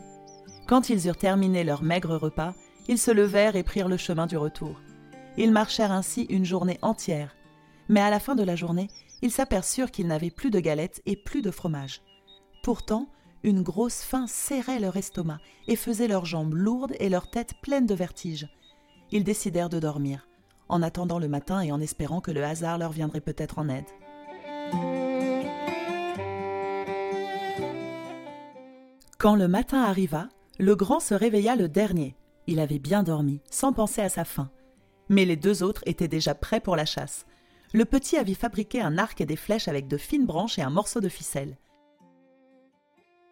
Quand 0.68 0.90
ils 0.90 1.08
eurent 1.08 1.18
terminé 1.18 1.64
leur 1.64 1.84
maigre 1.84 2.16
repas, 2.16 2.56
ils 2.88 2.98
se 2.98 3.12
levèrent 3.12 3.56
et 3.56 3.64
prirent 3.64 3.88
le 3.88 3.98
chemin 3.98 4.26
du 4.26 4.36
retour. 4.36 4.82
Ils 5.38 5.52
marchèrent 5.52 5.92
ainsi 5.92 6.24
une 6.24 6.46
journée 6.46 6.80
entière. 6.82 7.36
Mais 7.88 8.00
à 8.00 8.10
la 8.10 8.20
fin 8.20 8.34
de 8.34 8.44
la 8.44 8.56
journée, 8.56 8.90
ils 9.22 9.32
s'aperçurent 9.32 9.92
qu'ils 9.92 10.08
n'avaient 10.08 10.32
plus 10.32 10.50
de 10.50 10.60
galettes 10.60 11.04
et 11.06 11.16
plus 11.16 11.44
de 11.44 11.52
fromage. 11.52 12.02
Pourtant, 12.64 13.10
une 13.44 13.62
grosse 13.62 14.02
faim 14.02 14.26
serrait 14.28 14.80
leur 14.80 14.98
estomac 14.98 15.40
et 15.68 15.76
faisait 15.76 16.08
leurs 16.08 16.26
jambes 16.26 16.56
lourdes 16.56 16.96
et 17.00 17.10
leur 17.10 17.30
tête 17.30 17.54
pleine 17.62 17.86
de 17.86 17.94
vertige. 17.94 18.48
Ils 19.12 19.24
décidèrent 19.24 19.70
de 19.70 19.80
dormir 19.80 20.28
en 20.70 20.82
attendant 20.82 21.20
le 21.20 21.28
matin 21.28 21.62
et 21.62 21.72
en 21.72 21.82
espérant 21.82 22.22
que 22.22 22.32
le 22.32 22.44
hasard 22.44 22.78
leur 22.78 22.92
viendrait 22.92 23.22
peut-être 23.22 23.60
en 23.60 23.70
aide. 23.70 23.86
Quand 29.18 29.36
le 29.36 29.48
matin 29.48 29.82
arriva, 29.82 30.30
le 30.60 30.76
grand 30.76 31.00
se 31.00 31.14
réveilla 31.14 31.56
le 31.56 31.68
dernier. 31.68 32.16
Il 32.48 32.60
avait 32.60 32.80
bien 32.80 33.04
dormi, 33.04 33.42
sans 33.50 33.74
penser 33.74 34.02
à 34.02 34.10
sa 34.10 34.26
faim. 34.26 34.50
Mais 35.10 35.26
les 35.26 35.36
deux 35.36 35.64
autres 35.64 35.84
étaient 35.86 36.08
déjà 36.08 36.36
prêts 36.36 36.60
pour 36.60 36.76
la 36.76 36.86
chasse. 36.86 37.26
Le 37.74 37.86
petit 37.86 38.18
avait 38.18 38.34
fabriqué 38.36 38.82
un 38.82 38.98
arc 38.98 39.20
et 39.22 39.26
des 39.26 39.36
flèches 39.36 39.68
avec 39.68 39.88
de 39.88 39.98
fines 39.98 40.26
branches 40.26 40.60
et 40.60 40.62
un 40.62 40.70
morceau 40.70 41.00
de 41.00 41.10
ficelle. 41.10 41.58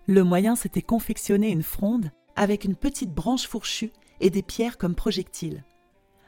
Le 0.06 0.24
moyen 0.24 0.56
s'était 0.56 0.82
confectionné 0.82 1.50
une 1.50 1.64
fronde 1.64 2.12
avec 2.36 2.66
une 2.66 2.76
petite 2.76 3.14
branche 3.14 3.48
fourchue 3.48 3.92
et 4.20 4.30
des 4.30 4.42
pierres 4.42 4.78
comme 4.78 4.96
projectiles. 4.96 5.64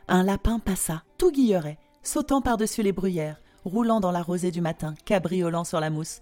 Un 0.07 0.21
lapin 0.21 0.59
passa, 0.59 1.01
tout 1.17 1.31
guilleret, 1.31 1.79
sautant 2.03 2.41
par-dessus 2.41 2.83
les 2.83 2.91
bruyères, 2.91 3.41
roulant 3.63 3.99
dans 3.99 4.11
la 4.11 4.21
rosée 4.21 4.51
du 4.51 4.61
matin, 4.61 4.93
cabriolant 5.03 5.63
sur 5.63 5.79
la 5.79 5.89
mousse. 5.89 6.21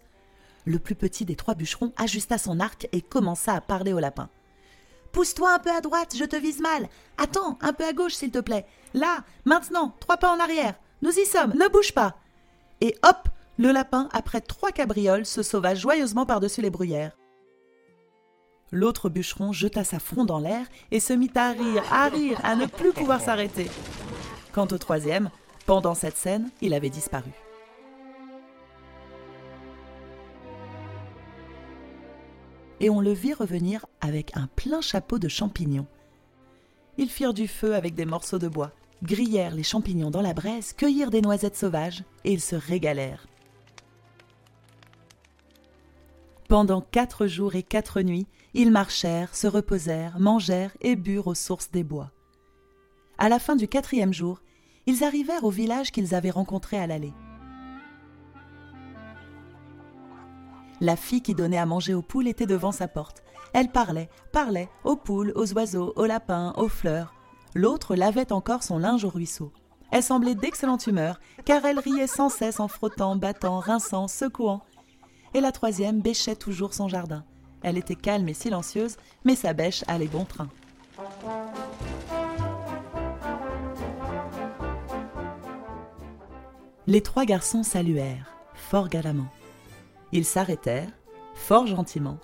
Le 0.65 0.79
plus 0.79 0.95
petit 0.95 1.25
des 1.25 1.35
trois 1.35 1.53
bûcherons 1.53 1.91
ajusta 1.97 2.37
son 2.37 2.61
arc 2.61 2.87
et 2.93 3.01
commença 3.01 3.53
à 3.53 3.59
parler 3.59 3.91
au 3.91 3.99
lapin. 3.99 4.29
Pousse-toi 5.11 5.53
un 5.53 5.59
peu 5.59 5.69
à 5.69 5.81
droite, 5.81 6.15
je 6.17 6.23
te 6.23 6.37
vise 6.37 6.61
mal. 6.61 6.87
Attends, 7.17 7.57
un 7.59 7.73
peu 7.73 7.83
à 7.83 7.91
gauche, 7.91 8.15
s'il 8.15 8.31
te 8.31 8.39
plaît. 8.39 8.65
Là, 8.93 9.25
maintenant, 9.43 9.93
trois 9.99 10.17
pas 10.17 10.33
en 10.33 10.39
arrière. 10.39 10.75
Nous 11.01 11.11
y 11.11 11.25
sommes, 11.25 11.53
ne 11.53 11.67
bouge 11.67 11.93
pas. 11.93 12.15
Et 12.79 12.95
hop, 13.03 13.27
le 13.57 13.71
lapin, 13.71 14.07
après 14.13 14.39
trois 14.39 14.71
cabrioles, 14.71 15.25
se 15.25 15.43
sauva 15.43 15.75
joyeusement 15.75 16.25
par-dessus 16.25 16.61
les 16.61 16.69
bruyères. 16.69 17.17
L'autre 18.73 19.07
bûcheron 19.07 19.51
jeta 19.51 19.83
sa 19.83 19.99
fronde 19.99 20.31
en 20.31 20.39
l'air 20.39 20.65
et 20.89 20.99
se 20.99 21.13
mit 21.13 21.29
à 21.35 21.51
rire, 21.51 21.83
à 21.91 22.09
rire, 22.09 22.39
à 22.43 22.55
ne 22.55 22.65
plus 22.65 22.91
pouvoir 22.91 23.21
s'arrêter. 23.21 23.69
Quant 24.51 24.65
au 24.71 24.79
troisième, 24.79 25.29
pendant 25.67 25.93
cette 25.93 26.17
scène, 26.17 26.49
il 26.59 26.73
avait 26.73 26.89
disparu. 26.89 27.29
Et 32.79 32.89
on 32.89 32.99
le 32.99 33.11
vit 33.11 33.35
revenir 33.35 33.85
avec 34.01 34.35
un 34.35 34.47
plein 34.55 34.81
chapeau 34.81 35.19
de 35.19 35.27
champignons. 35.27 35.85
Ils 36.97 37.11
firent 37.11 37.35
du 37.35 37.47
feu 37.47 37.75
avec 37.75 37.93
des 37.93 38.05
morceaux 38.05 38.39
de 38.39 38.47
bois, 38.47 38.71
grillèrent 39.03 39.53
les 39.53 39.61
champignons 39.61 40.09
dans 40.09 40.23
la 40.23 40.33
braise, 40.33 40.73
cueillirent 40.73 41.11
des 41.11 41.21
noisettes 41.21 41.57
sauvages, 41.57 42.03
et 42.25 42.33
ils 42.33 42.41
se 42.41 42.55
régalèrent. 42.55 43.27
Pendant 46.47 46.81
quatre 46.81 47.27
jours 47.27 47.55
et 47.55 47.63
quatre 47.63 48.01
nuits, 48.01 48.27
ils 48.53 48.71
marchèrent, 48.71 49.35
se 49.35 49.47
reposèrent, 49.47 50.19
mangèrent 50.19 50.75
et 50.81 50.95
burent 50.95 51.27
aux 51.27 51.35
sources 51.35 51.71
des 51.71 51.83
bois. 51.83 52.11
À 53.17 53.29
la 53.29 53.39
fin 53.39 53.55
du 53.55 53.67
quatrième 53.67 54.13
jour, 54.13 54.41
ils 54.85 55.03
arrivèrent 55.03 55.45
au 55.45 55.49
village 55.49 55.91
qu'ils 55.91 56.13
avaient 56.13 56.29
rencontré 56.29 56.77
à 56.77 56.87
l'allée. 56.87 57.13
La 60.81 60.95
fille 60.97 61.21
qui 61.21 61.33
donnait 61.33 61.57
à 61.57 61.65
manger 61.65 61.93
aux 61.93 62.01
poules 62.01 62.27
était 62.27 62.45
devant 62.45 62.73
sa 62.73 62.89
porte. 62.89 63.23
Elle 63.53 63.69
parlait, 63.69 64.09
parlait 64.33 64.69
aux 64.83 64.97
poules, 64.97 65.31
aux 65.35 65.53
oiseaux, 65.53 65.93
aux 65.95 66.05
lapins, 66.05 66.53
aux 66.57 66.67
fleurs. 66.67 67.13
L'autre 67.55 67.95
lavait 67.95 68.33
encore 68.33 68.63
son 68.63 68.79
linge 68.79 69.05
au 69.05 69.09
ruisseau. 69.09 69.53
Elle 69.91 70.03
semblait 70.03 70.35
d'excellente 70.35 70.87
humeur, 70.87 71.19
car 71.45 71.63
elle 71.65 71.79
riait 71.79 72.07
sans 72.07 72.27
cesse 72.27 72.59
en 72.59 72.67
frottant, 72.67 73.15
battant, 73.15 73.59
rinçant, 73.59 74.07
secouant. 74.07 74.63
Et 75.33 75.41
la 75.41 75.51
troisième 75.51 76.01
bêchait 76.01 76.35
toujours 76.35 76.73
son 76.73 76.87
jardin. 76.87 77.23
Elle 77.63 77.77
était 77.77 77.95
calme 77.95 78.29
et 78.29 78.33
silencieuse, 78.33 78.97
mais 79.23 79.35
sa 79.35 79.53
bêche 79.53 79.83
allait 79.87 80.07
bon 80.07 80.25
train. 80.25 80.49
Les 86.85 87.01
trois 87.01 87.25
garçons 87.25 87.63
saluèrent, 87.63 88.35
fort 88.53 88.89
galamment. 88.89 89.31
Ils 90.11 90.25
s'arrêtèrent, 90.25 90.91
fort 91.33 91.65
gentiment, 91.65 92.19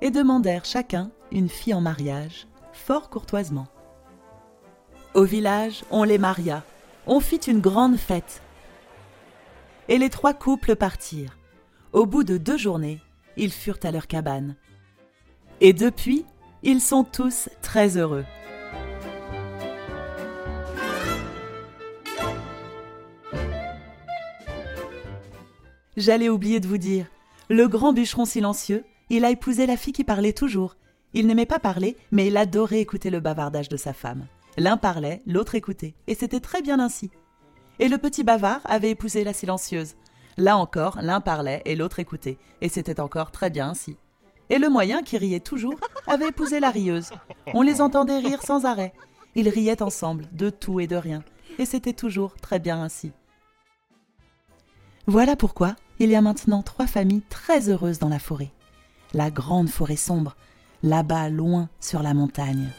et 0.00 0.10
demandèrent 0.10 0.64
chacun 0.64 1.10
une 1.30 1.48
fille 1.48 1.74
en 1.74 1.80
mariage, 1.80 2.48
fort 2.72 3.08
courtoisement. 3.08 3.68
Au 5.14 5.24
village, 5.24 5.84
on 5.90 6.02
les 6.02 6.18
maria, 6.18 6.64
on 7.06 7.20
fit 7.20 7.36
une 7.36 7.60
grande 7.60 7.96
fête. 7.96 8.42
Et 9.88 9.98
les 9.98 10.10
trois 10.10 10.34
couples 10.34 10.76
partirent. 10.76 11.36
Au 11.92 12.06
bout 12.06 12.22
de 12.22 12.36
deux 12.36 12.56
journées, 12.56 13.00
ils 13.36 13.52
furent 13.52 13.80
à 13.82 13.90
leur 13.90 14.06
cabane, 14.06 14.54
et 15.60 15.72
depuis, 15.72 16.24
ils 16.62 16.80
sont 16.80 17.02
tous 17.02 17.48
très 17.62 17.96
heureux. 17.96 18.24
J'allais 25.96 26.28
oublier 26.28 26.60
de 26.60 26.68
vous 26.68 26.78
dire, 26.78 27.06
le 27.48 27.66
grand 27.66 27.92
bûcheron 27.92 28.24
silencieux, 28.24 28.84
il 29.10 29.24
a 29.24 29.30
épousé 29.30 29.66
la 29.66 29.76
fille 29.76 29.92
qui 29.92 30.04
parlait 30.04 30.32
toujours. 30.32 30.76
Il 31.12 31.26
n'aimait 31.26 31.44
pas 31.44 31.58
parler, 31.58 31.96
mais 32.12 32.28
il 32.28 32.36
adorait 32.36 32.80
écouter 32.80 33.10
le 33.10 33.18
bavardage 33.18 33.68
de 33.68 33.76
sa 33.76 33.92
femme. 33.92 34.26
L'un 34.56 34.76
parlait, 34.76 35.22
l'autre 35.26 35.56
écoutait, 35.56 35.94
et 36.06 36.14
c'était 36.14 36.38
très 36.38 36.62
bien 36.62 36.78
ainsi. 36.78 37.10
Et 37.80 37.88
le 37.88 37.98
petit 37.98 38.22
bavard 38.22 38.60
avait 38.64 38.90
épousé 38.90 39.24
la 39.24 39.32
silencieuse. 39.32 39.96
Là 40.36 40.56
encore, 40.56 40.98
l'un 41.02 41.20
parlait 41.20 41.62
et 41.64 41.76
l'autre 41.76 41.98
écoutait, 41.98 42.38
et 42.60 42.68
c'était 42.68 43.00
encore 43.00 43.30
très 43.30 43.50
bien 43.50 43.70
ainsi 43.70 43.96
Et 44.48 44.58
le 44.58 44.68
moyen, 44.68 45.02
qui 45.02 45.18
riait 45.18 45.40
toujours, 45.40 45.78
avait 46.06 46.28
épousé 46.28 46.60
la 46.60 46.70
rieuse. 46.70 47.10
On 47.54 47.62
les 47.62 47.80
entendait 47.80 48.18
rire 48.18 48.42
sans 48.42 48.64
arrêt. 48.64 48.92
Ils 49.34 49.48
riaient 49.48 49.82
ensemble, 49.82 50.26
de 50.32 50.50
tout 50.50 50.80
et 50.80 50.86
de 50.86 50.96
rien, 50.96 51.22
et 51.58 51.66
c'était 51.66 51.92
toujours 51.92 52.34
très 52.36 52.58
bien 52.58 52.82
ainsi. 52.82 53.12
Voilà 55.06 55.36
pourquoi 55.36 55.76
il 55.98 56.10
y 56.10 56.16
a 56.16 56.22
maintenant 56.22 56.62
trois 56.62 56.86
familles 56.86 57.22
très 57.28 57.68
heureuses 57.68 57.98
dans 57.98 58.08
la 58.08 58.18
forêt. 58.18 58.50
La 59.12 59.30
grande 59.30 59.68
forêt 59.68 59.96
sombre, 59.96 60.36
là-bas 60.82 61.28
loin 61.28 61.68
sur 61.80 62.02
la 62.02 62.14
montagne. 62.14 62.70